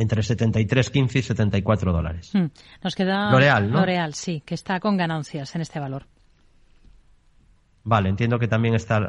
[0.00, 2.30] entre 73.15 y 74 dólares.
[2.32, 2.46] Hmm.
[2.82, 3.80] Nos queda L'Oreal, ¿no?
[3.80, 6.06] L'Oreal, sí, que está con ganancias en este valor.
[7.82, 9.00] Vale, entiendo que también está,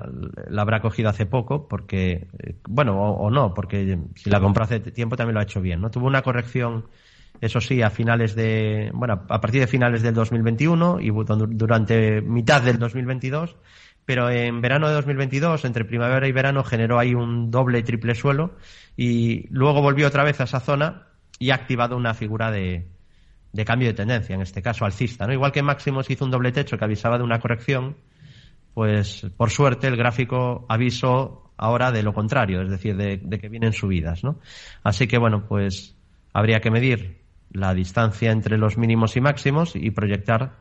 [0.50, 4.80] la habrá cogido hace poco, porque, eh, bueno, o, no, porque si la compró hace
[4.80, 5.92] tiempo también lo ha hecho bien, ¿no?
[5.92, 6.88] Tuvo una corrección,
[7.40, 12.62] eso sí, a finales de, bueno, a partir de finales del 2021 y durante mitad
[12.62, 13.56] del 2022
[14.06, 18.56] pero en verano de 2022, entre primavera y verano, generó ahí un doble triple suelo
[18.98, 21.08] y luego volvió otra vez a esa zona
[21.40, 22.88] y ha activado una figura de,
[23.54, 25.26] de cambio de tendencia, en este caso alcista.
[25.26, 25.34] ¿no?
[25.34, 27.98] Igual que Máximos hizo un doble techo que avisaba de una corrección,
[28.74, 33.50] pues por suerte el gráfico avisó ahora de lo contrario, es decir, de, de que
[33.50, 34.24] vienen subidas.
[34.24, 34.40] ¿no?
[34.84, 35.96] Así que bueno, pues
[36.34, 40.56] habría que medir la distancia entre los mínimos y máximos y proyectar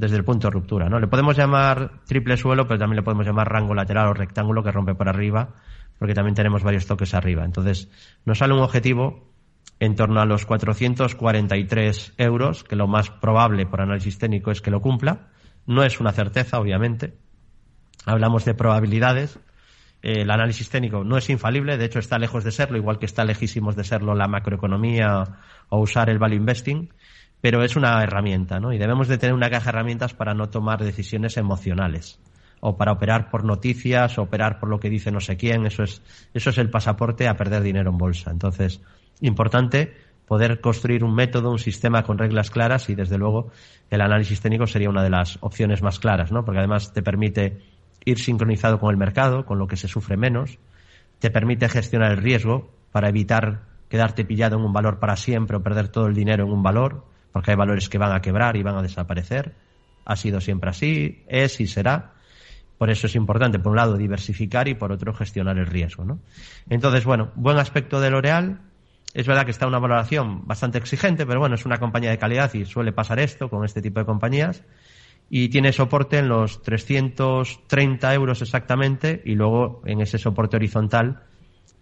[0.00, 0.88] desde el punto de ruptura.
[0.88, 0.98] ¿no?
[0.98, 4.72] Le podemos llamar triple suelo, pero también le podemos llamar rango lateral o rectángulo que
[4.72, 5.54] rompe por arriba,
[5.98, 7.44] porque también tenemos varios toques arriba.
[7.44, 7.90] Entonces,
[8.24, 9.30] nos sale un objetivo
[9.78, 14.70] en torno a los 443 euros, que lo más probable por análisis técnico es que
[14.70, 15.28] lo cumpla.
[15.66, 17.18] No es una certeza, obviamente.
[18.06, 19.38] Hablamos de probabilidades.
[20.00, 23.22] el análisis técnico no es infalible, de hecho está lejos de serlo, igual que está
[23.26, 25.24] lejísimos de serlo la macroeconomía
[25.68, 26.88] o usar el value investing
[27.40, 28.72] pero es una herramienta, ¿no?
[28.72, 32.20] Y debemos de tener una caja de herramientas para no tomar decisiones emocionales
[32.60, 35.82] o para operar por noticias, o operar por lo que dice no sé quién, eso
[35.82, 36.02] es
[36.34, 38.30] eso es el pasaporte a perder dinero en bolsa.
[38.30, 38.82] Entonces,
[39.20, 39.94] importante
[40.26, 43.50] poder construir un método, un sistema con reglas claras y desde luego
[43.90, 46.44] el análisis técnico sería una de las opciones más claras, ¿no?
[46.44, 47.62] Porque además te permite
[48.04, 50.58] ir sincronizado con el mercado, con lo que se sufre menos,
[51.18, 55.62] te permite gestionar el riesgo para evitar quedarte pillado en un valor para siempre o
[55.62, 58.62] perder todo el dinero en un valor, porque hay valores que van a quebrar y
[58.62, 59.54] van a desaparecer.
[60.04, 62.14] Ha sido siempre así, es y será.
[62.78, 66.04] Por eso es importante, por un lado, diversificar y por otro, gestionar el riesgo.
[66.04, 66.20] ¿no?
[66.68, 68.60] Entonces, bueno, buen aspecto de L'Oreal.
[69.12, 72.54] Es verdad que está una valoración bastante exigente, pero bueno, es una compañía de calidad
[72.54, 74.62] y suele pasar esto con este tipo de compañías.
[75.28, 81.24] Y tiene soporte en los 330 euros exactamente y luego en ese soporte horizontal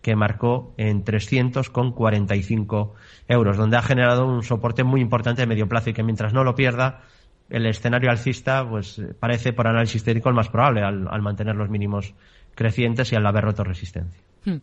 [0.08, 2.92] que marcó en 300,45
[3.28, 6.44] euros, donde ha generado un soporte muy importante de medio plazo y que mientras no
[6.44, 7.02] lo pierda,
[7.50, 11.68] el escenario alcista pues parece por análisis técnico el más probable al, al mantener los
[11.68, 12.14] mínimos
[12.54, 14.18] crecientes y al haber roto resistencia.
[14.46, 14.56] Hmm.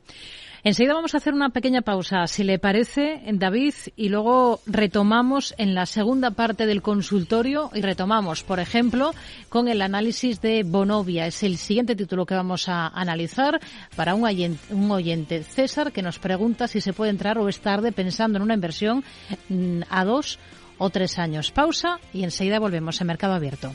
[0.65, 5.75] Enseguida vamos a hacer una pequeña pausa, si le parece, David, y luego retomamos en
[5.75, 9.11] la segunda parte del consultorio y retomamos, por ejemplo,
[9.47, 11.27] con el análisis de Bonovia.
[11.27, 13.61] Es el siguiente título que vamos a analizar
[13.95, 17.59] para un oyente, un oyente César, que nos pregunta si se puede entrar o es
[17.59, 19.03] tarde pensando en una inversión
[19.49, 20.39] mm, a dos
[20.79, 21.51] o tres años.
[21.51, 23.71] Pausa y enseguida volvemos a Mercado Abierto.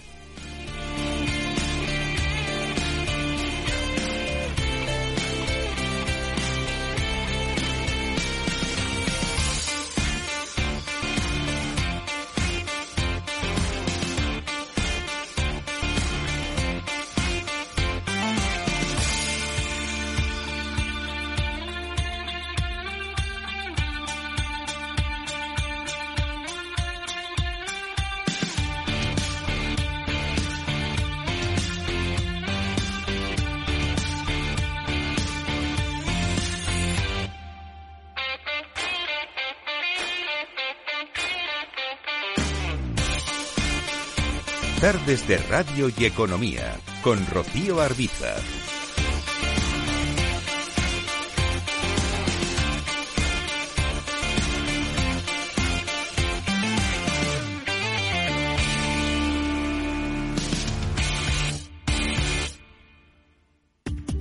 [45.11, 48.37] Tardes de Radio y Economía con Rocío Arbiza.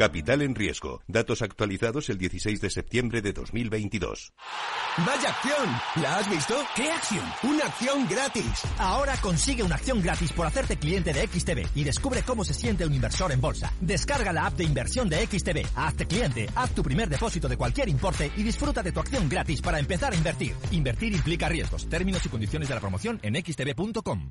[0.00, 1.02] Capital en riesgo.
[1.06, 4.32] Datos actualizados el 16 de septiembre de 2022.
[4.96, 5.68] ¡Vaya acción!
[5.96, 6.54] ¿La has visto?
[6.74, 7.24] ¿Qué acción?
[7.42, 8.62] Una acción gratis.
[8.78, 12.86] Ahora consigue una acción gratis por hacerte cliente de XTB y descubre cómo se siente
[12.86, 13.74] un inversor en bolsa.
[13.78, 17.90] Descarga la app de inversión de XTB, hazte cliente, haz tu primer depósito de cualquier
[17.90, 20.54] importe y disfruta de tu acción gratis para empezar a invertir.
[20.70, 21.86] Invertir implica riesgos.
[21.90, 24.30] Términos y condiciones de la promoción en xtb.com.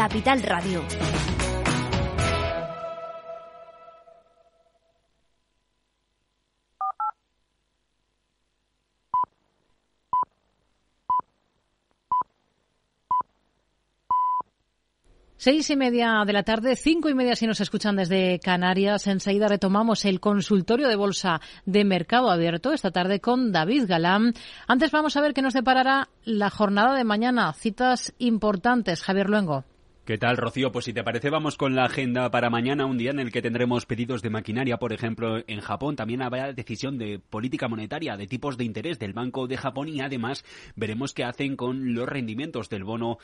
[0.00, 0.82] Capital Radio.
[15.36, 19.06] Seis y media de la tarde, cinco y media si nos escuchan desde Canarias.
[19.06, 24.32] Enseguida retomamos el consultorio de bolsa de mercado abierto esta tarde con David Galán.
[24.66, 27.52] Antes vamos a ver qué nos deparará la jornada de mañana.
[27.52, 29.02] Citas importantes.
[29.02, 29.66] Javier Luengo.
[30.10, 30.72] ¿Qué tal, Rocío?
[30.72, 33.42] Pues si te parece, vamos con la agenda para mañana, un día en el que
[33.42, 35.94] tendremos pedidos de maquinaria, por ejemplo, en Japón.
[35.94, 40.00] También habrá decisión de política monetaria, de tipos de interés del Banco de Japón y
[40.00, 40.44] además
[40.74, 43.18] veremos qué hacen con los rendimientos del bono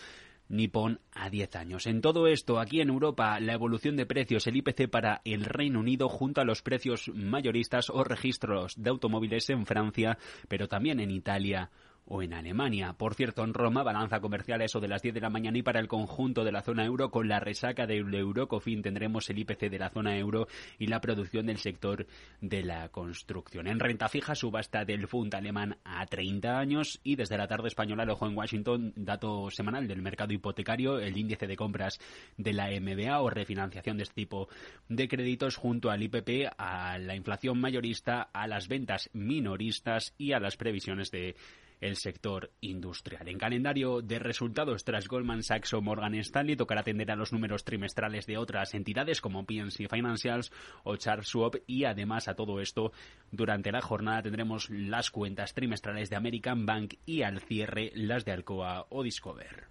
[0.49, 1.87] Nippon a 10 años.
[1.88, 5.81] En todo esto, aquí en Europa, la evolución de precios, el IPC para el Reino
[5.81, 11.11] Unido junto a los precios mayoristas o registros de automóviles en Francia, pero también en
[11.11, 11.68] Italia
[12.07, 12.95] o en Alemania.
[12.95, 15.81] Por cierto, en Roma, balanza comercial eso de las 10 de la mañana y para
[15.81, 19.79] el conjunto de la zona euro, con la resaca del Eurocofin tendremos el IPC de
[19.79, 20.47] la zona euro
[20.79, 22.07] y la producción del sector
[22.40, 23.66] de la construcción.
[23.66, 28.05] En renta fija, subasta del Fund alemán a 30 años y desde la tarde española,
[28.05, 31.99] el ojo en Washington, dato semanal del mercado hipotecario, el índice de compras
[32.37, 34.49] de la MBA o refinanciación de este tipo
[34.88, 40.40] de créditos junto al IPP, a la inflación mayorista, a las ventas minoristas y a
[40.40, 41.37] las previsiones de
[41.81, 43.29] el sector industrial.
[43.29, 47.65] En calendario de resultados tras Goldman Sachs o Morgan Stanley tocará atender a los números
[47.65, 50.53] trimestrales de otras entidades como PNC Financials
[50.85, 52.93] o Charles Schwab y además a todo esto
[53.31, 58.33] durante la jornada tendremos las cuentas trimestrales de American Bank y al cierre las de
[58.33, 59.65] Alcoa o Discover.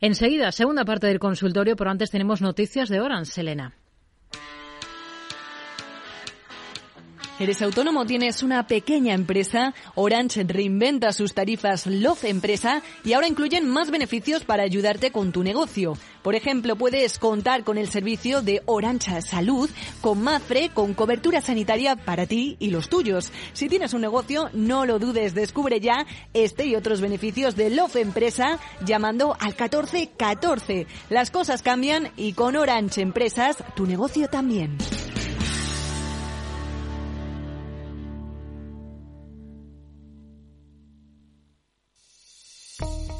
[0.00, 3.74] Enseguida, segunda parte del consultorio, pero antes tenemos noticias de Orange, Selena.
[7.38, 8.06] ¿Eres autónomo?
[8.06, 9.74] ¿Tienes una pequeña empresa?
[9.94, 15.42] Orange reinventa sus tarifas Love Empresa y ahora incluyen más beneficios para ayudarte con tu
[15.42, 15.98] negocio.
[16.22, 19.68] Por ejemplo, puedes contar con el servicio de Orange Salud
[20.00, 23.30] con Mafre con cobertura sanitaria para ti y los tuyos.
[23.52, 27.96] Si tienes un negocio, no lo dudes, descubre ya este y otros beneficios de Love
[27.96, 30.86] Empresa llamando al 1414.
[31.10, 34.78] Las cosas cambian y con Orange Empresas tu negocio también.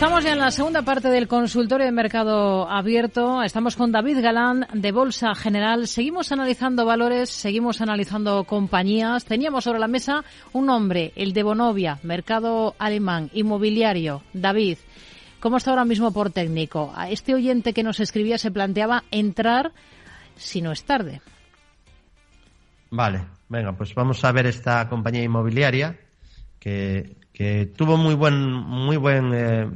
[0.00, 3.42] Estamos ya en la segunda parte del consultorio de mercado abierto.
[3.42, 5.86] Estamos con David Galán de Bolsa General.
[5.86, 9.26] Seguimos analizando valores, seguimos analizando compañías.
[9.26, 14.22] Teníamos sobre la mesa un nombre, el de Bonovia, mercado alemán, inmobiliario.
[14.32, 14.78] David,
[15.38, 16.94] ¿cómo está ahora mismo por técnico?
[16.96, 19.70] A este oyente que nos escribía se planteaba entrar
[20.34, 21.20] si no es tarde.
[22.88, 25.98] Vale, venga, pues vamos a ver esta compañía inmobiliaria
[26.58, 29.70] que que tuvo muy buen, muy buen eh,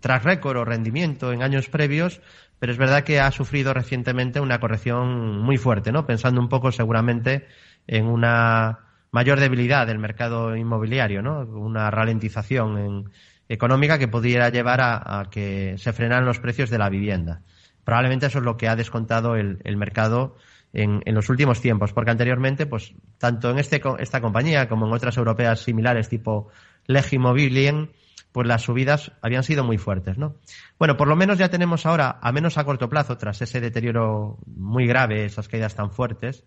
[0.00, 2.20] track record o rendimiento en años previos,
[2.58, 6.06] pero es verdad que ha sufrido recientemente una corrección muy fuerte, ¿no?
[6.06, 7.46] Pensando un poco seguramente
[7.86, 8.80] en una
[9.10, 11.40] mayor debilidad del mercado inmobiliario, ¿no?
[11.40, 13.10] Una ralentización
[13.48, 17.42] económica que pudiera llevar a, que se frenaran los precios de la vivienda.
[17.84, 20.36] Probablemente eso es lo que ha descontado el, mercado
[20.74, 24.92] en, en, los últimos tiempos, porque anteriormente, pues, tanto en este, esta compañía como en
[24.92, 26.48] otras europeas similares tipo
[26.88, 27.92] Legimobilien,
[28.32, 30.34] pues las subidas habían sido muy fuertes, ¿no?
[30.78, 34.38] Bueno, por lo menos ya tenemos ahora, a menos a corto plazo, tras ese deterioro
[34.46, 36.44] muy grave, esas caídas tan fuertes,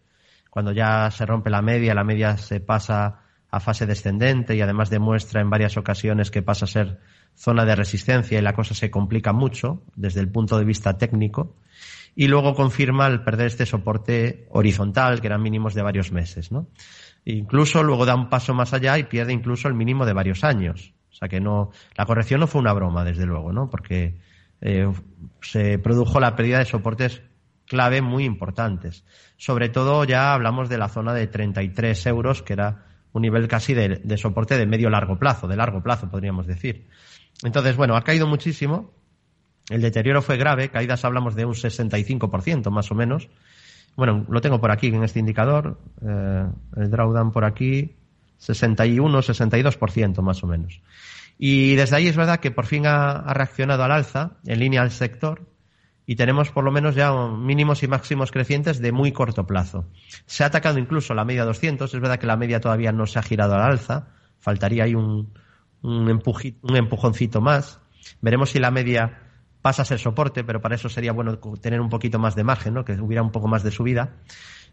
[0.49, 4.89] cuando ya se rompe la media, la media se pasa a fase descendente y además
[4.89, 6.99] demuestra en varias ocasiones que pasa a ser
[7.35, 11.55] zona de resistencia y la cosa se complica mucho desde el punto de vista técnico.
[12.15, 16.67] Y luego confirma el perder este soporte horizontal, que eran mínimos de varios meses, ¿no?
[17.25, 20.93] Incluso luego da un paso más allá y pierde incluso el mínimo de varios años.
[21.11, 23.69] O sea que no, la corrección no fue una broma, desde luego, ¿no?
[23.69, 24.17] Porque
[24.61, 24.91] eh,
[25.41, 27.21] se produjo la pérdida de soportes
[27.67, 29.05] clave muy importantes.
[29.37, 33.73] Sobre todo ya hablamos de la zona de 33 euros, que era un nivel casi
[33.73, 36.87] de, de soporte de medio largo plazo, de largo plazo podríamos decir.
[37.43, 38.91] Entonces, bueno, ha caído muchísimo.
[39.69, 43.29] El deterioro fue grave, caídas hablamos de un 65% más o menos.
[43.95, 46.45] Bueno, lo tengo por aquí en este indicador, eh,
[46.77, 47.95] el drawdown por aquí,
[48.37, 50.81] 61, 62% más o menos.
[51.37, 54.91] Y desde ahí es verdad que por fin ha, reaccionado al alza, en línea al
[54.91, 55.47] sector,
[56.05, 59.85] y tenemos por lo menos ya mínimos y máximos crecientes de muy corto plazo.
[60.25, 63.19] Se ha atacado incluso la media 200, es verdad que la media todavía no se
[63.19, 64.07] ha girado al alza,
[64.39, 65.33] faltaría ahí un,
[65.81, 67.79] un empujoncito más.
[68.21, 69.30] Veremos si la media
[69.61, 72.73] pasa a ser soporte, pero para eso sería bueno tener un poquito más de margen,
[72.73, 72.85] ¿no?
[72.85, 74.15] que hubiera un poco más de subida.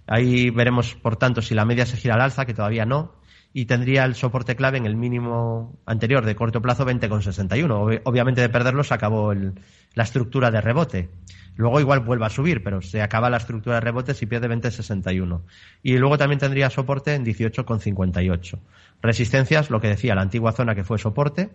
[0.06, 3.12] Ahí veremos, por tanto, si la media se gira al alza, que todavía no,
[3.52, 8.02] y tendría el soporte clave en el mínimo anterior de corto plazo 20,61.
[8.04, 11.08] Obviamente de perderlo se acabó la estructura de rebote.
[11.56, 15.42] Luego igual vuelve a subir, pero se acaba la estructura de rebote si pierde 20,61.
[15.82, 18.58] Y luego también tendría soporte en 18,58.
[19.02, 21.50] Resistencias, lo que decía, la antigua zona que fue soporte.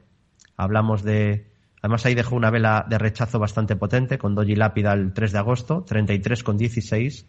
[0.58, 1.53] Hablamos de.
[1.84, 5.38] Además, ahí dejó una vela de rechazo bastante potente con Doji Lápida el 3 de
[5.38, 7.26] agosto, 33,16.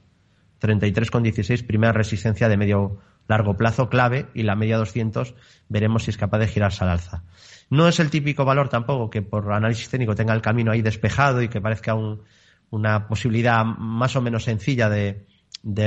[0.61, 5.34] 33,16, primera resistencia de medio largo plazo clave y la media 200
[5.68, 7.24] veremos si es capaz de girarse al alza.
[7.68, 11.42] No es el típico valor tampoco que por análisis técnico tenga el camino ahí despejado
[11.42, 12.22] y que parezca un,
[12.70, 15.26] una posibilidad más o menos sencilla de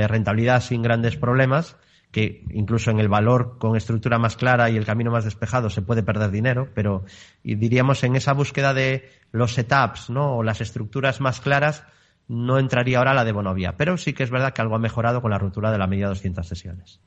[0.08, 1.78] rentabilidad sin grandes problemas,
[2.10, 5.82] que incluso en el valor con estructura más clara y el camino más despejado se
[5.82, 7.04] puede perder dinero, pero
[7.42, 10.36] diríamos en esa búsqueda de los setups ¿no?
[10.36, 11.84] o las estructuras más claras
[12.26, 15.22] no entraría ahora la de Bonovia, pero sí que es verdad que algo ha mejorado
[15.22, 17.00] con la ruptura de la media 200 sesiones.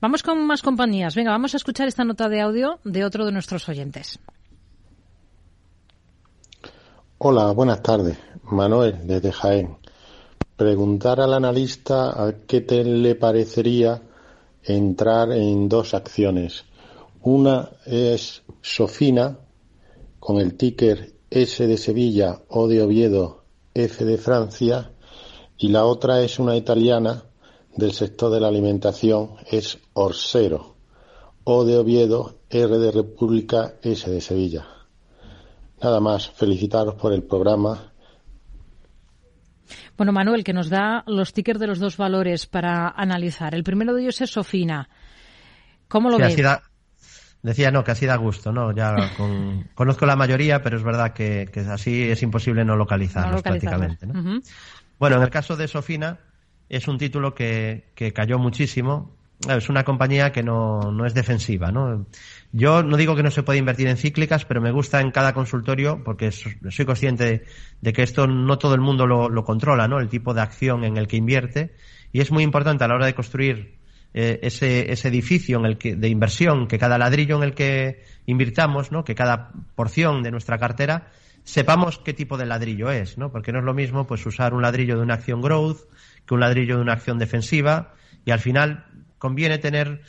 [0.00, 1.14] Vamos con más compañías.
[1.14, 4.18] Venga, vamos a escuchar esta nota de audio de otro de nuestros oyentes.
[7.18, 8.18] Hola, buenas tardes.
[8.44, 9.79] Manuel, desde Jaén
[10.60, 14.02] preguntar al analista a qué te le parecería
[14.62, 16.66] entrar en dos acciones.
[17.22, 19.38] Una es Sofina,
[20.18, 24.92] con el ticker S de Sevilla, O de Oviedo, F de Francia,
[25.56, 27.24] y la otra es una italiana
[27.74, 30.74] del sector de la alimentación, es Orsero,
[31.44, 34.66] O de Oviedo, R de República, S de Sevilla.
[35.82, 37.89] Nada más, felicitaros por el programa
[39.96, 43.54] bueno, Manuel, que nos da los tickers de los dos valores para analizar.
[43.54, 44.88] El primero de ellos es Sofina.
[45.88, 46.60] ¿Cómo lo sí, ves?
[47.42, 48.72] Decía, no, que así da gusto, ¿no?
[48.74, 53.36] Ya con, conozco la mayoría, pero es verdad que, que, así es imposible no localizarlos,
[53.36, 54.06] no prácticamente.
[54.06, 54.20] ¿no?
[54.20, 54.50] Uh -huh.
[54.98, 56.18] Bueno, en el caso de Sofina,
[56.68, 59.16] es un título que, que cayó muchísimo.
[59.48, 62.06] Es una compañía que no, no es defensiva, ¿no?
[62.52, 65.32] Yo no digo que no se puede invertir en cíclicas, pero me gusta en cada
[65.32, 67.44] consultorio porque soy consciente
[67.80, 69.98] de, que esto no todo el mundo lo, lo, controla, ¿no?
[69.98, 71.74] El tipo de acción en el que invierte.
[72.12, 73.78] Y es muy importante a la hora de construir
[74.12, 78.02] eh, ese, ese, edificio en el que, de inversión, que cada ladrillo en el que
[78.26, 79.04] invirtamos, ¿no?
[79.04, 81.12] Que cada porción de nuestra cartera
[81.44, 83.30] sepamos qué tipo de ladrillo es, ¿no?
[83.30, 85.78] Porque no es lo mismo pues usar un ladrillo de una acción growth
[86.26, 88.86] que un ladrillo de una acción defensiva y al final
[89.20, 90.00] conviene tener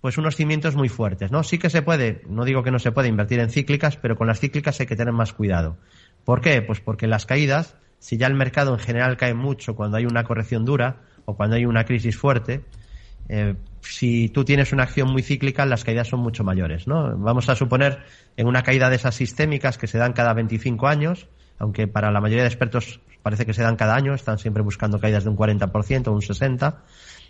[0.00, 1.42] pues unos cimientos muy fuertes, ¿no?
[1.42, 4.26] Sí que se puede, no digo que no se puede invertir en cíclicas, pero con
[4.26, 5.76] las cíclicas hay que tener más cuidado.
[6.24, 6.62] ¿Por qué?
[6.62, 10.24] Pues porque las caídas, si ya el mercado en general cae mucho cuando hay una
[10.24, 12.64] corrección dura o cuando hay una crisis fuerte,
[13.28, 17.16] eh, si tú tienes una acción muy cíclica, las caídas son mucho mayores, ¿no?
[17.18, 17.98] Vamos a suponer
[18.36, 22.20] en una caída de esas sistémicas que se dan cada 25 años, aunque para la
[22.20, 25.36] mayoría de expertos parece que se dan cada año, están siempre buscando caídas de un
[25.36, 26.74] 40% o un 60%.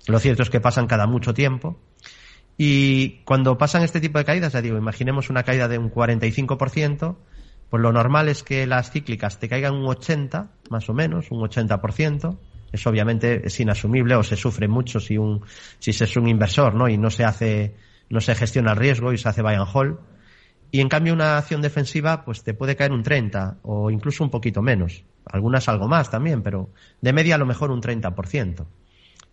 [0.07, 1.79] Lo cierto es que pasan cada mucho tiempo.
[2.57, 7.17] Y cuando pasan este tipo de caídas, ya digo, imaginemos una caída de un 45%,
[7.71, 11.41] pues lo normal es que las cíclicas te caigan un 80, más o menos, un
[11.41, 12.39] 80%.
[12.73, 15.43] Eso obviamente es inasumible o se sufre mucho si un,
[15.79, 16.89] si se es un inversor, ¿no?
[16.89, 17.77] Y no se hace,
[18.11, 19.99] no se gestiona el riesgo y se hace buy and hold.
[20.73, 24.31] Y en cambio una acción defensiva, pues te puede caer un 30 o incluso un
[24.31, 25.05] poquito menos.
[25.25, 26.71] Algunas algo más también, pero
[27.01, 28.67] de media a lo mejor un 30%.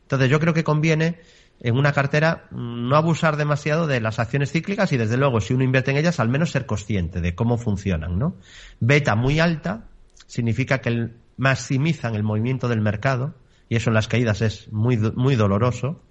[0.08, 1.20] Entonces yo creo que conviene
[1.60, 5.66] en una cartera no abusar demasiado de las acciones cíclicas y desde luego si uno
[5.66, 8.38] invierte en ellas al menos ser consciente de cómo funcionan, ¿no?
[8.80, 9.84] Beta muy alta
[10.26, 13.36] significa que maximizan el movimiento del mercado
[13.68, 16.02] y eso en las caídas es muy muy doloroso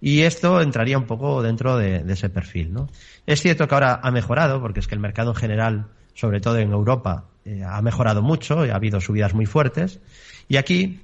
[0.00, 2.88] Y esto entraría un poco dentro de, ese perfil, ¿no?
[3.26, 6.58] Es cierto que ahora ha mejorado, porque es que el mercado en general, sobre todo
[6.58, 10.00] en Europa, eh, ha mejorado mucho, y ha habido subidas muy fuertes.
[10.48, 11.00] Y aquí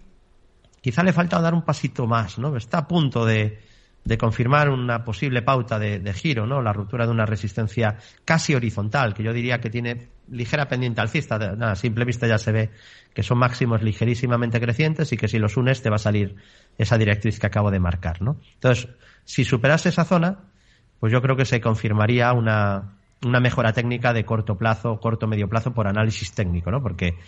[0.82, 2.54] quizá le falta dar un pasito más, ¿no?
[2.56, 3.60] Está a punto de,
[4.04, 6.60] de confirmar una posible pauta de, giro, ¿no?
[6.60, 11.38] La ruptura de una resistencia casi horizontal, que yo diría que tiene ligera pendiente alcista.
[11.38, 12.70] Nada, a simple vista ya se ve
[13.14, 16.34] que son máximos ligerísimamente crecientes y que si los unes te va a salir
[16.76, 18.38] esa directriz que acabo de marcar, ¿no?
[18.54, 18.88] Entonces,
[19.24, 20.40] si superase esa zona,
[20.98, 25.48] pues yo creo que se confirmaría una, una mejora técnica de corto plazo, corto medio
[25.48, 26.82] plazo por análisis técnico, ¿no?
[26.82, 27.18] Porque,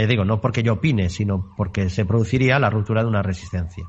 [0.00, 3.86] ya digo, no porque yo opine, sino porque se produciría la ruptura de una resistencia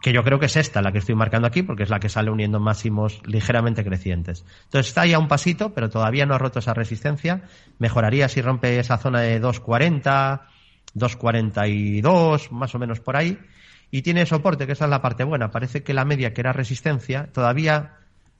[0.00, 2.08] que yo creo que es esta la que estoy marcando aquí, porque es la que
[2.08, 4.44] sale uniendo máximos ligeramente crecientes.
[4.64, 7.42] Entonces está ya un pasito, pero todavía no ha roto esa resistencia.
[7.78, 10.42] Mejoraría si rompe esa zona de 2.40,
[10.94, 13.38] 2.42, más o menos por ahí.
[13.90, 15.50] Y tiene soporte, que esa es la parte buena.
[15.50, 17.94] Parece que la media, que era resistencia, todavía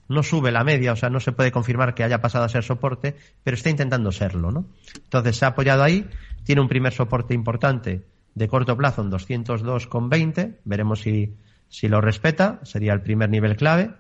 [0.09, 2.63] no sube la media, o sea, no se puede confirmar que haya pasado a ser
[2.63, 4.67] soporte, pero está intentando serlo, ¿no?
[4.95, 6.09] Entonces se ha apoyado ahí,
[6.45, 10.59] tiene un primer soporte importante de corto plazo en 202,20.
[10.65, 11.35] Veremos si
[11.69, 13.91] si lo respeta, sería el primer nivel clave.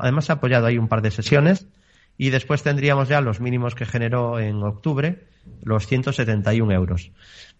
[0.00, 1.66] además, ha apoyado ahí un par de sesiones.
[2.16, 5.26] Y después tendríamos ya los mínimos que generó en octubre,
[5.62, 7.10] los 171 euros.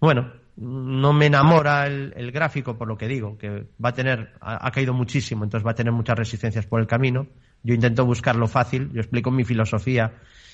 [0.01, 4.71] Bueno, no me enamora el, gráfico por lo que digo, que va a tener, ha,
[4.71, 7.27] caído muchísimo, entonces va a tener muchas resistencias por el camino.
[7.65, 10.12] Yo intento buscar lo fácil, yo explico mi filosofía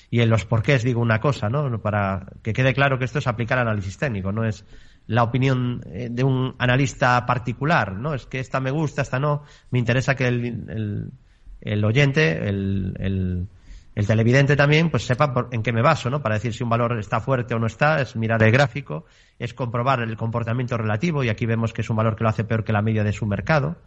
[0.09, 1.81] y en los porqués digo una cosa, ¿no?
[1.81, 4.65] Para que quede claro que esto es aplicar análisis técnico, no es
[5.07, 8.13] la opinión eh, de un analista particular, ¿no?
[8.13, 9.43] Es que esta me gusta, esta no.
[9.71, 13.47] Me interesa que el, oyente, el, el,
[13.95, 16.21] el, televidente también, pues sepa en qué me baso, ¿no?
[16.21, 19.05] Para decir si un valor está fuerte o no está, es mirar el gráfico,
[19.37, 22.45] es comprobar el comportamiento relativo, y aquí vemos que es un valor que lo hace
[22.45, 23.77] peor que la media de su mercado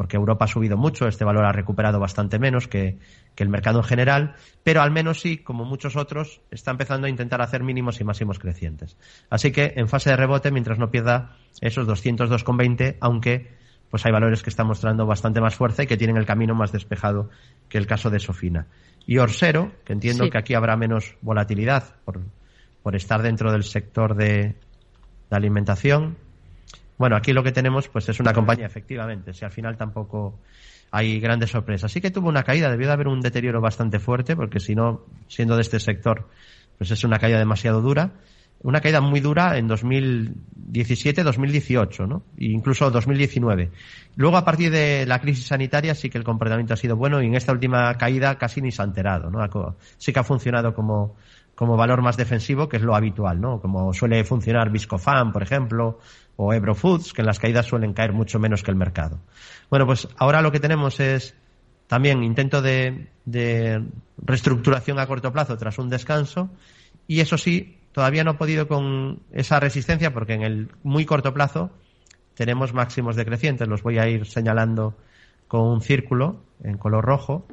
[0.00, 2.96] porque Europa ha subido mucho, este valor ha recuperado bastante menos que,
[3.36, 4.34] el mercado en general,
[4.64, 8.38] pero al menos sí, como muchos otros, está empezando a intentar hacer mínimos y máximos
[8.38, 8.96] crecientes.
[9.28, 13.50] Así que en fase de rebote, mientras no pierda esos 202,20, aunque
[13.90, 16.72] pues hay valores que están mostrando bastante más fuerza y que tienen el camino más
[16.72, 17.28] despejado
[17.68, 18.68] que el caso de Sofina.
[19.06, 22.22] Y Orsero, que entiendo que aquí habrá menos volatilidad por,
[22.82, 24.54] por estar dentro del sector de,
[25.28, 26.16] de alimentación,
[27.00, 30.38] bueno, aquí lo que tenemos pues es una compañía, efectivamente, si al final tampoco
[30.90, 31.90] hay grandes sorpresas.
[31.90, 35.06] Sí que tuvo una caída, debió de haber un deterioro bastante fuerte, porque si no,
[35.26, 36.28] siendo de este sector,
[36.76, 38.10] pues es una caída demasiado dura.
[38.62, 42.24] Una caída muy dura en 2017-2018, ¿no?
[42.36, 43.70] E incluso 2019.
[44.16, 47.28] Luego, a partir de la crisis sanitaria, sí que el comportamiento ha sido bueno y
[47.28, 49.38] en esta última caída casi ni se ha enterado, ¿no?
[49.96, 51.16] Sí que ha funcionado como,
[51.54, 53.60] como valor más defensivo, que es lo habitual, ¿no?
[53.60, 55.98] Como suele funcionar Viscofan, por ejemplo,
[56.42, 59.20] o Ebro Foods, que las caídas suelen caer mucho menos que el mercado.
[59.68, 61.34] Bueno, pues ahora lo que tenemos es
[61.86, 63.08] también intento de,
[64.16, 66.48] reestructuración a corto plazo tras un descanso
[67.06, 71.34] y eso sí, todavía no he podido con esa resistencia porque en el muy corto
[71.34, 71.72] plazo
[72.34, 74.96] tenemos máximos decrecientes, los voy a ir señalando
[75.46, 77.46] con un círculo en color rojo.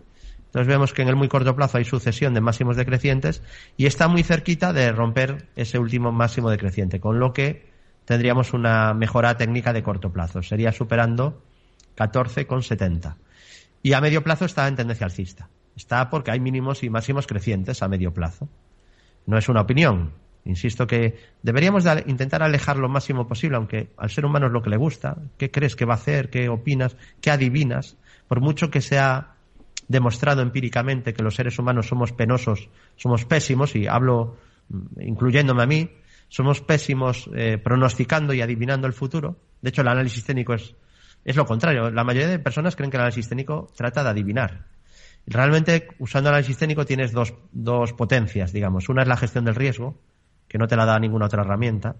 [0.45, 3.43] Entonces vemos que en el muy corto plazo hay sucesión de máximos decrecientes
[3.75, 7.75] y está muy cerquita de romper ese último máximo decreciente, con lo que
[8.07, 10.41] tendríamos una mejora técnica de corto plazo.
[10.41, 11.43] Sería superando
[11.97, 13.17] 14,70.
[13.83, 15.49] Y a medio plazo está en tendencia alcista.
[15.75, 18.47] Está porque hay mínimos y máximos crecientes a medio plazo.
[19.25, 20.13] No es una opinión.
[20.45, 24.69] Insisto que deberíamos intentar alejar lo máximo posible, aunque al ser humano es lo que
[24.69, 25.17] le gusta.
[25.37, 26.29] ¿Qué crees que va a hacer?
[26.29, 26.95] ¿Qué opinas?
[27.19, 27.97] ¿Qué adivinas?
[28.29, 29.35] Por mucho que sea
[29.89, 34.37] demostrado empíricamente que los seres humanos somos penosos, somos pésimos, y hablo
[34.69, 35.89] mm, incluyéndome a mí,
[36.29, 39.37] somos pésimos eh, pronosticando y adivinando el futuro.
[39.61, 40.75] De hecho, el análisis técnico es,
[41.23, 41.89] es lo contrario.
[41.89, 44.65] La mayoría de personas creen que el análisis técnico trata de adivinar.
[45.25, 48.89] Realmente, usando el análisis técnico tienes dos, dos potencias, digamos.
[48.89, 49.99] Una es la gestión del riesgo,
[50.47, 51.95] que no te la da ninguna otra herramienta.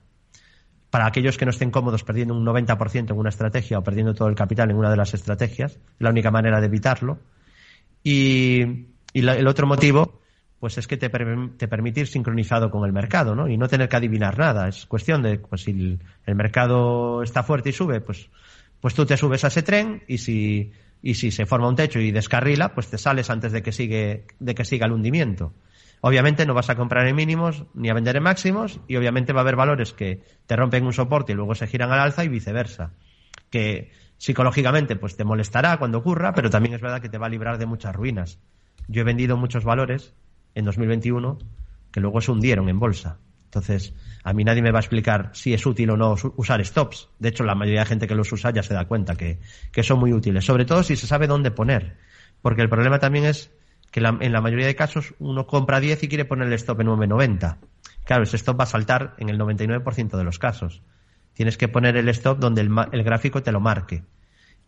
[0.89, 4.30] Para aquellos que no estén cómodos perdiendo un 90% en una estrategia o perdiendo todo
[4.30, 7.19] el capital en una de las estrategias, es la única manera de evitarlo.
[8.03, 8.61] Y,
[9.11, 10.21] y el otro motivo
[10.60, 13.47] pues es que te, te permite ir sincronizado con el mercado, ¿no?
[13.47, 14.68] Y no tener que adivinar nada.
[14.68, 15.72] Es cuestión de, pues si
[16.26, 18.30] el, mercado está fuerte y sube, pues,
[18.82, 20.72] pues tú te subes a ese tren y si,
[21.03, 24.26] y si se forma un techo y descarrila, pues te sales antes de que, sigue,
[24.39, 25.53] de que siga el hundimiento.
[26.01, 29.41] Obviamente no vas a comprar en mínimos ni a vender en máximos y obviamente va
[29.41, 32.30] a haber valores que te rompen un soporte y luego se giran al alza y
[32.30, 32.93] viceversa.
[33.49, 37.30] Que psicológicamente pues te molestará cuando ocurra, pero también es verdad que te va a
[37.30, 38.39] librar de muchas ruinas.
[38.88, 40.14] Yo he vendido muchos valores
[40.58, 41.38] en 2021
[41.91, 43.20] que luego se hundieron en bolsa.
[43.45, 43.93] Entonces,
[44.24, 47.10] a mí nadie me va a explicar si es útil o no usar stops.
[47.18, 49.39] De hecho, la mayoría de gente que los usa ya se da cuenta que,
[49.72, 50.43] que son muy útiles.
[50.43, 51.97] Sobre todo si se sabe dónde poner.
[52.41, 53.51] Porque el problema también es
[53.91, 56.88] que en la mayoría de casos uno compra 10 y quiere poner el stop en
[56.88, 57.58] 9.90.
[58.03, 60.82] Claro, ese stop va a saltar en el 99% de los casos.
[61.34, 64.03] Tienes que poner el stop donde el, el, gráfico te lo marque.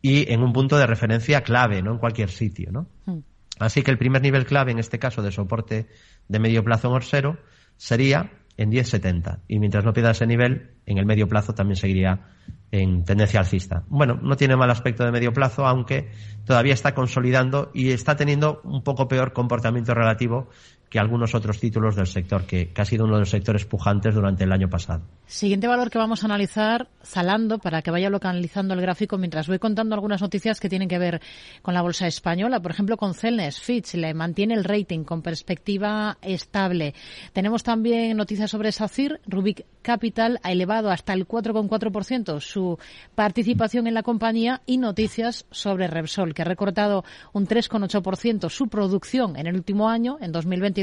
[0.01, 2.87] Y en un punto de referencia clave, no en cualquier sitio, ¿no?
[3.05, 3.19] Hmm.
[3.59, 5.87] Así que el primer nivel clave, en este caso de soporte
[6.27, 7.37] de medio plazo en Orsero,
[7.77, 9.39] sería en 10.70.
[9.47, 12.27] Y mientras no pierda ese nivel, en el medio plazo también seguiría
[12.71, 13.83] en tendencia alcista.
[13.87, 16.11] Bueno, no tiene mal aspecto de medio plazo, aunque
[16.45, 20.49] todavía está consolidando y está teniendo un poco peor comportamiento relativo
[20.89, 24.43] que algunos otros títulos del sector, que, ha sido uno de los sectores pujantes durante
[24.43, 25.03] el año pasado.
[25.27, 29.59] Siguiente valor que vamos a analizar, Zalando, para que vaya localizando el gráfico mientras voy
[29.59, 31.21] contando algunas noticias que tienen que ver
[31.61, 32.59] con la bolsa española.
[32.59, 36.95] Por ejemplo, con Celnes, Fitch le mantiene el rating con perspectiva estable.
[37.33, 39.21] Tenemos también noticias sobre SACIR.
[39.27, 42.79] Rubik Capital ha elevado hasta el 4,4% su
[43.13, 49.35] participación en la compañía y noticias sobre Repsol, que ha recortado un 3,8% su producción
[49.35, 50.78] en el último año, en 2020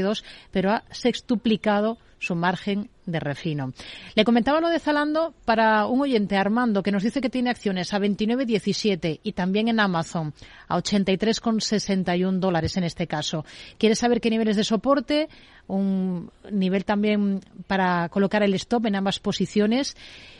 [0.51, 3.73] pero ha sextuplicado su margen de refino.
[4.15, 7.93] Le comentaba lo de Zalando para un oyente, Armando, que nos dice que tiene acciones
[7.93, 10.33] a 29,17 y también en Amazon
[10.67, 13.45] a 83,61 dólares en este caso.
[13.77, 15.29] Quiere saber qué niveles de soporte,
[15.67, 19.95] un nivel también para colocar el stop en ambas posiciones,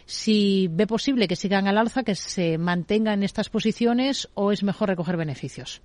[0.06, 4.90] si ve posible que sigan al alza, que se mantengan estas posiciones o es mejor
[4.90, 5.82] recoger beneficios.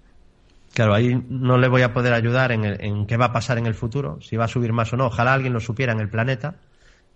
[0.75, 3.75] Claro, ahí no le voy a poder ayudar en, qué va a pasar en el
[3.75, 5.07] futuro, si va a subir más o no.
[5.07, 6.57] Ojalá alguien lo supiera en el planeta,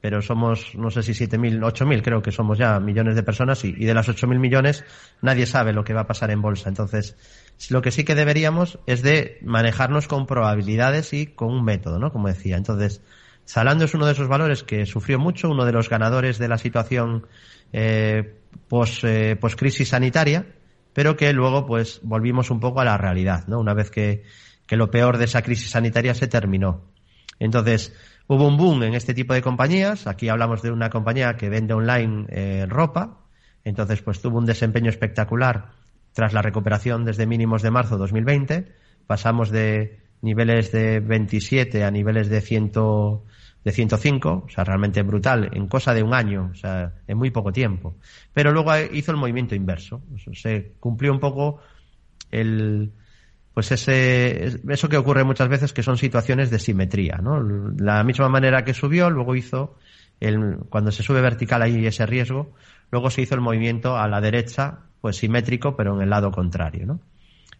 [0.02, 3.72] pero somos, no sé si 7.000, 8.000, creo que somos ya millones de personas y,
[3.72, 4.84] de las 8.000 millones
[5.22, 6.68] nadie sabe lo que va a pasar en bolsa.
[6.68, 7.16] Entonces,
[7.70, 12.12] lo que sí que deberíamos es de manejarnos con probabilidades y con un método, ¿no?
[12.12, 12.58] Como decía.
[12.58, 13.00] Entonces,
[13.48, 16.58] Zalando es uno de esos valores que sufrió mucho, uno de los ganadores de la
[16.58, 17.26] situación
[17.72, 18.34] eh,
[18.68, 20.44] post, eh, post crisis sanitaria
[20.96, 23.60] pero que luego pues volvimos un poco a la realidad, ¿no?
[23.60, 24.24] Una vez que,
[24.66, 26.84] que lo peor de esa crisis sanitaria se terminó.
[27.38, 27.94] Entonces,
[28.28, 30.06] hubo un boom en este tipo de compañías.
[30.06, 33.18] Aquí hablamos de una compañía que vende online eh, ropa.
[33.62, 35.72] Entonces, pues tuvo un desempeño espectacular
[36.14, 38.72] tras la recuperación desde mínimos de marzo de 2020.
[39.06, 42.72] Pasamos de niveles de 27 a niveles de 100,
[43.66, 47.32] de 105, o sea, realmente brutal, en cosa de un año, o sea, en muy
[47.32, 47.96] poco tiempo.
[48.32, 50.04] Pero luego hizo el movimiento inverso,
[50.34, 51.58] se cumplió un poco
[52.30, 52.92] el,
[53.52, 57.42] pues ese, eso que ocurre muchas veces que son situaciones de simetría, ¿no?
[57.42, 59.76] La misma manera que subió, luego hizo,
[60.20, 62.54] el, cuando se sube vertical hay ese riesgo,
[62.92, 66.86] luego se hizo el movimiento a la derecha, pues simétrico, pero en el lado contrario,
[66.86, 67.00] ¿no?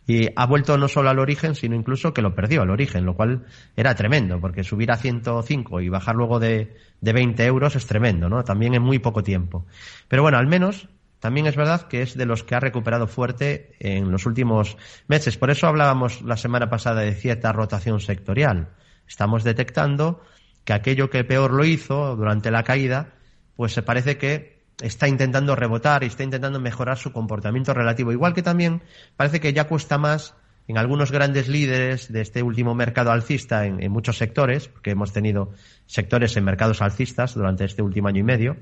[0.06, 3.14] Y ha vuelto no solo al origen, sino incluso que lo perdió al origen, lo
[3.14, 3.44] cual
[3.76, 8.28] era tremendo, porque subir a 105 y bajar luego de, de 20 euros es tremendo,
[8.28, 8.44] ¿no?
[8.44, 9.66] También en muy poco tiempo.
[10.08, 10.88] Pero bueno, al menos
[11.18, 14.76] también es verdad que es de los que ha recuperado fuerte en los últimos
[15.08, 15.36] meses.
[15.36, 18.68] Por eso hablábamos la semana pasada de cierta rotación sectorial.
[19.08, 20.20] Estamos detectando
[20.64, 23.14] que aquello que peor lo hizo durante la caída,
[23.56, 28.12] pues se parece que está intentando rebotar y está intentando mejorar su comportamiento relativo.
[28.12, 28.82] Igual que también
[29.16, 30.34] parece que ya cuesta más
[30.68, 35.52] en algunos grandes líderes de este último mercado alcista en, muchos sectores, porque hemos tenido
[35.86, 38.56] sectores en mercados alcistas durante este último año y medio.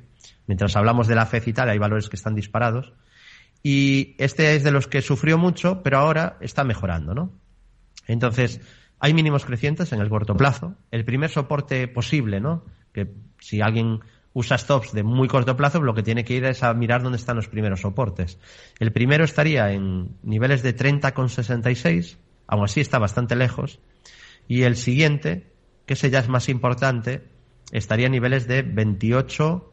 [0.47, 2.93] Mientras hablamos de la FED y tal, hay valores que están disparados.
[3.62, 7.33] Y este es de los que sufrió mucho, pero ahora está mejorando, ¿no?
[8.07, 8.61] Entonces,
[8.99, 10.77] hay mínimos crecientes en el corto plazo.
[10.91, 12.67] El primer soporte posible, ¿no?
[12.93, 13.11] Que
[13.41, 14.01] si alguien
[14.35, 17.16] usa stops de muy corto plazo, lo que tiene que ir es a mirar dónde
[17.16, 18.39] están los primeros soportes.
[18.80, 22.18] El primero estaría en niveles de 30,66,
[22.49, 23.78] aún así está bastante lejos,
[24.49, 25.53] y el siguiente,
[25.87, 27.28] que ese ya es más importante,
[27.70, 29.72] estaría en niveles de 28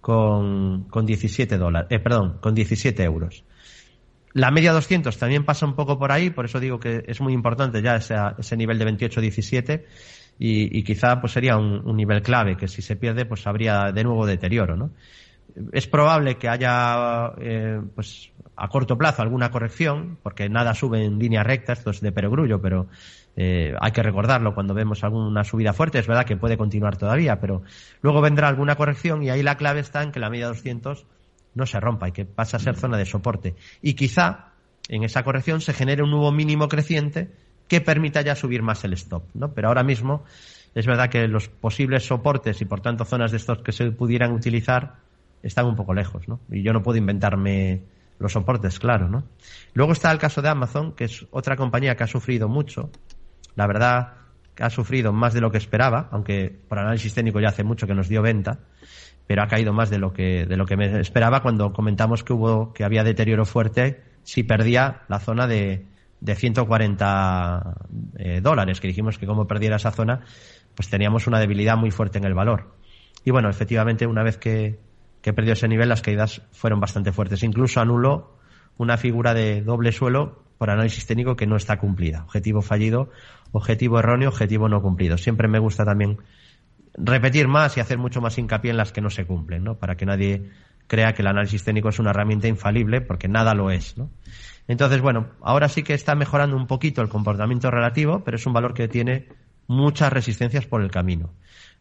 [0.00, 3.44] con, 17 dólares, eh, perdón, con 17 euros.
[4.32, 7.34] La media 200 también pasa un poco por ahí, por eso digo que es muy
[7.34, 9.84] importante ya ese, ese nivel de 28-17
[10.44, 14.26] y, quizá pues sería un, nivel clave que si se pierde pues habría de nuevo
[14.26, 14.90] deterioro, ¿no?
[15.72, 21.18] Es probable que haya eh, pues a corto plazo alguna corrección, porque nada sube en
[21.20, 22.88] línea recta, esto es de perogrullo, pero
[23.36, 27.38] eh, hay que recordarlo cuando vemos alguna subida fuerte, es verdad que puede continuar todavía,
[27.38, 27.62] pero
[28.00, 31.06] luego vendrá alguna corrección y ahí la clave está en que la media 200
[31.54, 33.54] no se rompa y que pase a ser zona de soporte.
[33.80, 34.52] Y quizá
[34.88, 37.30] en esa corrección se genere un nuevo mínimo creciente
[37.68, 39.52] que permita ya subir más el stop, ¿no?
[39.52, 40.24] Pero ahora mismo
[40.74, 44.32] es verdad que los posibles soportes y por tanto zonas de stop que se pudieran
[44.32, 44.96] utilizar
[45.42, 46.40] están un poco lejos, ¿no?
[46.50, 47.82] Y yo no puedo inventarme
[48.18, 49.24] los soportes, claro, ¿no?
[49.74, 52.90] Luego está el caso de Amazon, que es otra compañía que ha sufrido mucho.
[53.56, 54.12] La verdad,
[54.60, 57.94] ha sufrido más de lo que esperaba, aunque por análisis técnico ya hace mucho que
[57.94, 58.60] nos dio venta,
[59.26, 62.32] pero ha caído más de lo que, de lo que me esperaba cuando comentamos que
[62.32, 65.86] hubo, que había deterioro fuerte si perdía la zona de,
[66.22, 67.74] de 140
[68.16, 70.20] eh, dólares, que dijimos que como perdiera esa zona,
[70.76, 72.76] pues teníamos una debilidad muy fuerte en el valor.
[73.24, 74.78] Y bueno, efectivamente, una vez que,
[75.20, 77.42] que perdió ese nivel, las caídas fueron bastante fuertes.
[77.42, 78.38] Incluso anuló
[78.78, 82.22] una figura de doble suelo por análisis técnico que no está cumplida.
[82.22, 83.10] Objetivo fallido,
[83.50, 85.18] objetivo erróneo, objetivo no cumplido.
[85.18, 86.18] Siempre me gusta también
[86.94, 89.76] repetir más y hacer mucho más hincapié en las que no se cumplen, ¿no?
[89.76, 90.50] Para que nadie
[90.86, 94.10] crea que el análisis técnico es una herramienta infalible, porque nada lo es, ¿no?
[94.68, 98.52] Entonces, bueno, ahora sí que está mejorando un poquito el comportamiento relativo, pero es un
[98.52, 99.28] valor que tiene
[99.66, 101.30] muchas resistencias por el camino.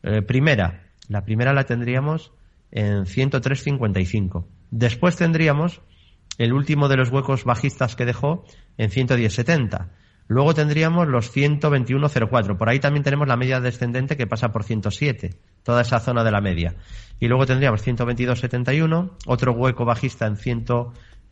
[0.04, 2.32] Eh, primera, la primera la tendríamos
[2.72, 4.46] en 103.55.
[4.72, 5.82] Después tendríamos
[6.38, 8.46] el último de los huecos bajistas que dejó
[8.78, 9.90] en 110.70.
[10.28, 12.58] Luego tendríamos los 121.04.
[12.58, 16.32] Por ahí también tenemos la media descendente que pasa por 107, toda esa zona de
[16.32, 16.76] la media.
[17.20, 20.66] Y luego tendríamos 122.71, otro hueco bajista en, 100,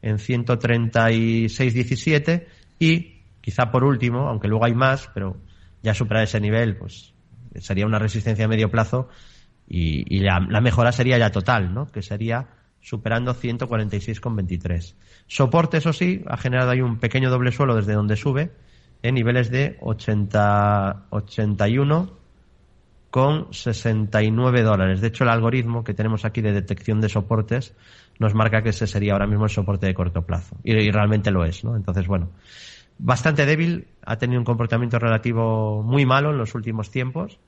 [0.02, 2.46] en 136.17
[2.80, 5.38] y quizá por último, aunque luego hay más, pero
[5.82, 7.14] ya superar ese nivel, pues
[7.56, 9.10] sería una resistencia a medio plazo
[9.68, 11.92] y, la, mejora sería ya total, ¿no?
[11.92, 12.48] Que sería
[12.82, 14.96] superando 146,23.
[15.28, 18.52] Soporte, eso sí, ha generado ahí un pequeño doble suelo desde donde sube
[19.04, 22.18] en niveles de 80, 81
[23.12, 25.02] con 69 dólares.
[25.02, 27.76] De hecho, el algoritmo que tenemos aquí de detección de soportes
[28.20, 30.56] nos marca que ese sería ahora mismo el soporte de corto plazo.
[30.64, 31.76] Y, y realmente lo es, ¿no?
[31.76, 32.30] Entonces, bueno,
[33.00, 37.40] bastante débil, ha tenido un comportamiento relativo muy malo en los últimos tiempos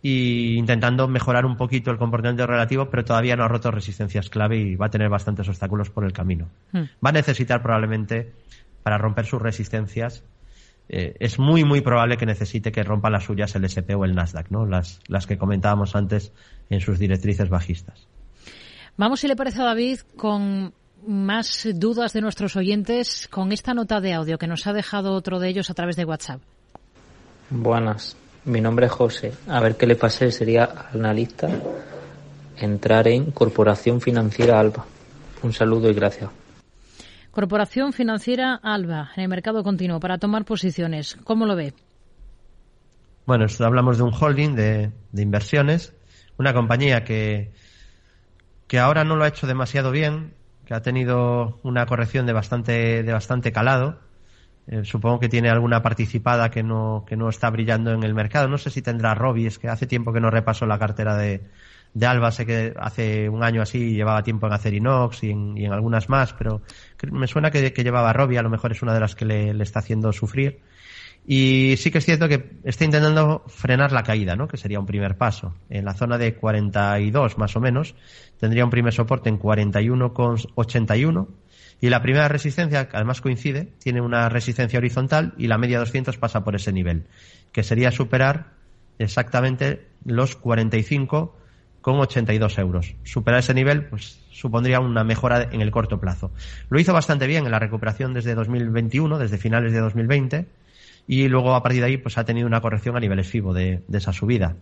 [0.00, 4.58] y intentando mejorar un poquito el comportamiento relativo, pero todavía no ha roto resistencias clave
[4.58, 6.48] y va a tener bastantes obstáculos por el camino.
[6.72, 6.84] Hmm.
[7.04, 8.32] Va a necesitar probablemente,
[8.82, 10.22] para romper sus resistencias,
[10.90, 14.14] eh, es muy, muy probable que necesite que rompa las suyas el SP o el
[14.14, 14.66] Nasdaq, ¿no?
[14.66, 16.32] las, las que comentábamos antes
[16.68, 18.06] en sus directrices bajistas.
[18.96, 20.72] Vamos, si le parece a David, con
[21.06, 25.40] más dudas de nuestros oyentes con esta nota de audio que nos ha dejado otro
[25.40, 26.40] de ellos a través de WhatsApp.
[27.50, 28.16] Buenas.
[28.44, 29.32] Mi nombre es José.
[29.48, 31.48] A ver qué le pasé sería analista
[32.56, 34.86] entrar en Corporación Financiera Alba.
[35.42, 36.30] Un saludo y gracias.
[37.32, 41.16] Corporación Financiera Alba, en el mercado continuo, para tomar posiciones.
[41.24, 41.74] ¿Cómo lo ve?
[43.26, 45.94] Bueno, hablamos de un holding de, de, inversiones,
[46.38, 47.50] una compañía que,
[48.66, 50.34] que ahora no lo ha hecho demasiado bien,
[50.66, 54.00] que ha tenido una corrección de bastante, de bastante calado,
[54.66, 58.48] eh, supongo que tiene alguna participada que no, que no está brillando en el mercado.
[58.48, 61.42] No sé si tendrá Robbie, es que hace tiempo que no repaso la cartera de,
[61.92, 62.30] de Alba.
[62.32, 65.72] Sé que hace un año así llevaba tiempo en hacer Inox y en, y en
[65.72, 66.62] algunas más, pero
[67.10, 69.52] me suena que, que llevaba Robbie, a lo mejor es una de las que le,
[69.52, 70.60] le, está haciendo sufrir.
[71.26, 74.46] Y sí que es cierto que está intentando frenar la caída, ¿no?
[74.46, 75.54] Que sería un primer paso.
[75.70, 77.94] En la zona de 42 más o menos,
[78.38, 81.28] tendría un primer soporte en 41,81
[81.80, 86.16] y la primera resistencia, que además coincide, tiene una resistencia horizontal y la media 200
[86.18, 87.06] pasa por ese nivel,
[87.52, 88.54] que sería superar
[88.98, 92.94] exactamente los 45,82 euros.
[93.02, 96.30] Superar ese nivel, pues supondría una mejora en el corto plazo.
[96.70, 100.46] Lo hizo bastante bien en la recuperación desde 2021, desde finales de 2020,
[101.06, 103.82] y luego a partir de ahí, pues ha tenido una corrección a niveles FIBO de,
[103.86, 104.56] de esa subida.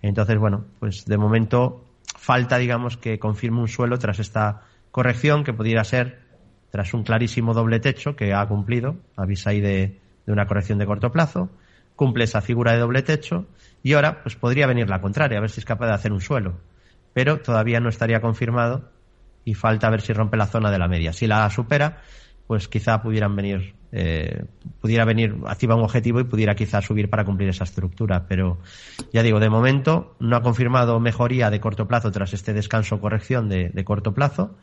[0.00, 1.84] Entonces, bueno, pues de momento
[2.16, 6.28] falta, digamos, que confirme un suelo tras esta corrección que pudiera ser
[6.70, 11.10] tras un clarísimo doble techo que ha cumplido, avisa ahí de, una corrección de corto
[11.10, 11.50] plazo,
[11.96, 13.46] cumple esa figura de doble techo
[13.82, 16.20] y ahora pues podría venir la contraria, a ver si es capaz de hacer un
[16.20, 16.60] suelo.
[17.14, 18.90] Pero todavía no estaría confirmado
[19.44, 21.12] y falta ver si rompe la zona de la media.
[21.12, 22.02] Si la supera,
[22.46, 24.44] pues quizá pudieran venir, eh,
[24.80, 28.26] pudiera venir, activa un objetivo y pudiera quizá subir para cumplir esa estructura.
[28.28, 28.58] Pero
[29.12, 33.00] ya digo, de momento no ha confirmado mejoría de corto plazo tras este descanso o
[33.00, 34.56] corrección de corto plazo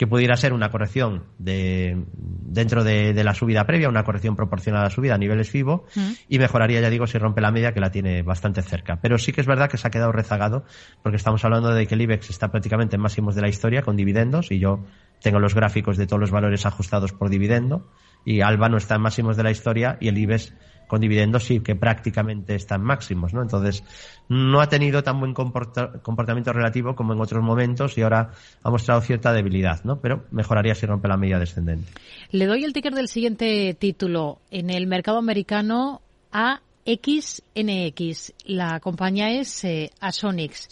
[0.00, 4.84] que pudiera ser una corrección de, dentro de, la subida previa, una corrección proporcional a
[4.84, 6.10] la subida a niveles FIBO, mm.
[6.26, 8.98] y mejoraría, ya digo, si rompe la media que la tiene bastante cerca.
[9.02, 10.64] Pero sí que es verdad que se ha quedado rezagado,
[11.02, 13.94] porque estamos hablando de que el IBEX está prácticamente en máximos de la historia con
[13.94, 14.86] dividendos, y yo
[15.20, 17.86] tengo los gráficos de todos los valores ajustados por dividendo,
[18.24, 20.52] y Alba no está en máximos de la historia, y el IBEX
[20.86, 23.42] con dividendos sí que prácticamente están máximos, ¿no?
[23.42, 23.84] Entonces,
[24.28, 28.32] no ha tenido tan buen comportamiento relativo como en otros momentos y ahora
[28.64, 30.00] ha mostrado cierta debilidad, ¿no?
[30.00, 31.92] Pero mejoraría si rompe la media descendente.
[32.32, 34.40] Le doy el ticker del siguiente título.
[34.50, 36.02] En el mercado americano,
[36.32, 36.69] AMD.
[36.84, 38.32] XNX.
[38.44, 40.68] La compañía es eh, Asonix.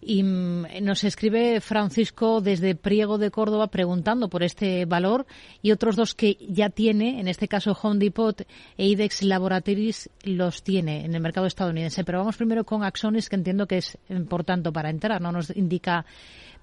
[0.00, 5.26] Y mm, nos escribe Francisco desde Priego de Córdoba preguntando por este valor
[5.60, 8.40] y otros dos que ya tiene, en este caso Home Depot
[8.76, 12.04] e IDEX Laboratories los tiene en el mercado estadounidense.
[12.04, 16.06] Pero vamos primero con Axonis, que entiendo que es importante para entrar, no nos indica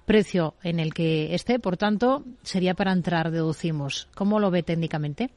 [0.06, 4.08] precio en el que esté, por tanto, sería para entrar, deducimos.
[4.14, 5.30] ¿Cómo lo ve técnicamente?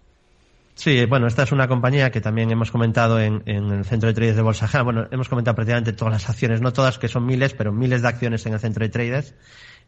[0.79, 4.37] Sí, bueno, esta es una compañía que también hemos comentado en, el centro de traders
[4.37, 7.73] de Bolsa Bueno, hemos comentado prácticamente todas las acciones, no todas, que son miles, pero
[7.73, 9.35] miles de acciones en el centro de traders.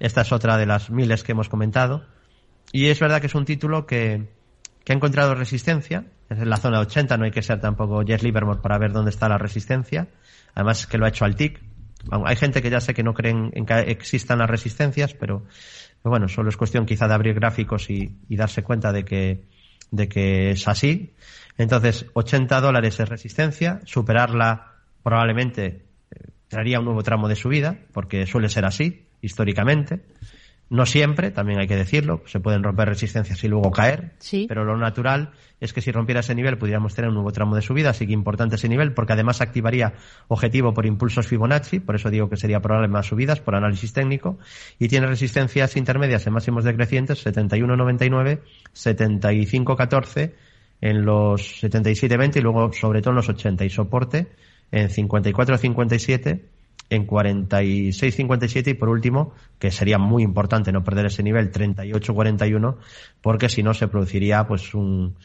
[0.01, 2.05] Esta es otra de las miles que hemos comentado.
[2.73, 4.27] Y es verdad que es un título que,
[4.83, 6.07] que ha encontrado resistencia.
[6.29, 9.11] Es en la zona 80, no hay que ser tampoco Jess Livermore para ver dónde
[9.11, 10.09] está la resistencia.
[10.55, 11.57] Además que lo ha hecho al TIC.
[12.25, 15.45] Hay gente que ya sé que no creen en que existan las resistencias, pero,
[16.03, 19.50] bueno, solo es cuestión quizá de abrir gráficos y darse cuenta de que
[19.91, 21.13] de que es así.
[21.57, 24.71] Entonces, 80 dólares es resistencia, superarla
[25.03, 30.01] probablemente eh, traería un nuevo tramo de subida, porque suele ser así, históricamente.
[30.71, 34.13] No siempre, también hay que decirlo, se pueden romper resistencias y luego caer,
[34.47, 37.61] pero lo natural es que si rompiera ese nivel pudiéramos tener un nuevo tramo de
[37.61, 39.95] subida, así que importante ese nivel porque además activaría
[40.29, 44.39] objetivo por impulsos Fibonacci, por eso digo que sería probable más subidas por análisis técnico,
[44.79, 48.39] y tiene resistencias intermedias en máximos decrecientes 71.99,
[48.73, 50.31] 75.14
[50.79, 54.27] en los 77.20 y luego sobre todo en los 80 y soporte
[54.71, 56.39] en 54.57
[56.91, 62.75] en 46-57 y por último, que sería muy importante no perder ese nivel 38-41
[63.21, 65.15] porque si no se produciría pues un,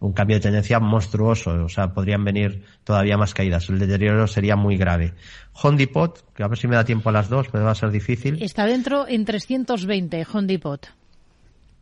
[0.00, 3.70] un cambio de tendencia monstruoso, o sea, podrían venir todavía más caídas.
[3.70, 5.14] El deterioro sería muy grave.
[5.54, 7.90] Hondipot, que a ver si me da tiempo a las dos, pero va a ser
[7.90, 8.42] difícil.
[8.42, 10.92] Está dentro en 320, Hondipot.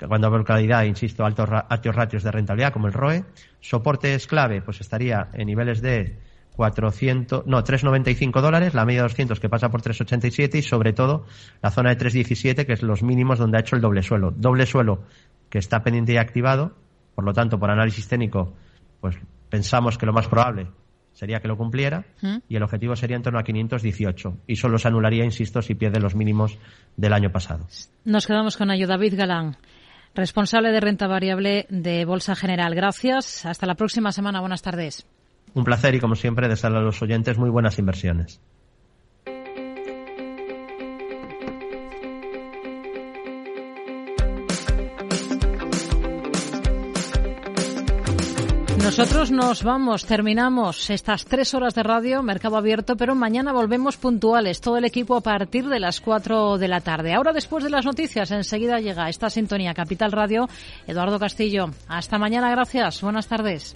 [0.07, 3.24] Cuando hablo de calidad, insisto, altos, altos ratios de rentabilidad, como el ROE.
[3.61, 6.18] Soporte es clave, pues estaría en niveles de
[6.57, 11.24] 400, no, 3,95 dólares, la media de 200 que pasa por 3,87 y sobre todo
[11.62, 14.31] la zona de 3,17 que es los mínimos donde ha hecho el doble suelo.
[14.31, 15.05] Doble suelo
[15.49, 16.76] que está pendiente y activado,
[17.14, 18.55] por lo tanto, por análisis técnico,
[19.01, 19.16] pues
[19.49, 20.68] pensamos que lo más probable
[21.20, 22.38] sería que lo cumpliera ¿Mm?
[22.48, 26.00] y el objetivo sería en torno a 518 y solo se anularía, insisto, si pierde
[26.00, 26.58] los mínimos
[26.96, 27.66] del año pasado.
[28.06, 28.86] Nos quedamos con ello.
[28.86, 29.58] David Galán,
[30.14, 32.74] responsable de renta variable de Bolsa General.
[32.74, 33.44] Gracias.
[33.44, 34.40] Hasta la próxima semana.
[34.40, 35.06] Buenas tardes.
[35.52, 38.40] Un placer y, como siempre, desearle a los oyentes muy buenas inversiones.
[48.83, 54.61] Nosotros nos vamos, terminamos estas tres horas de radio, Mercado Abierto, pero mañana volvemos puntuales,
[54.61, 57.12] todo el equipo a partir de las cuatro de la tarde.
[57.12, 60.49] Ahora, después de las noticias, enseguida llega esta sintonía Capital Radio.
[60.87, 63.74] Eduardo Castillo, hasta mañana, gracias, buenas tardes.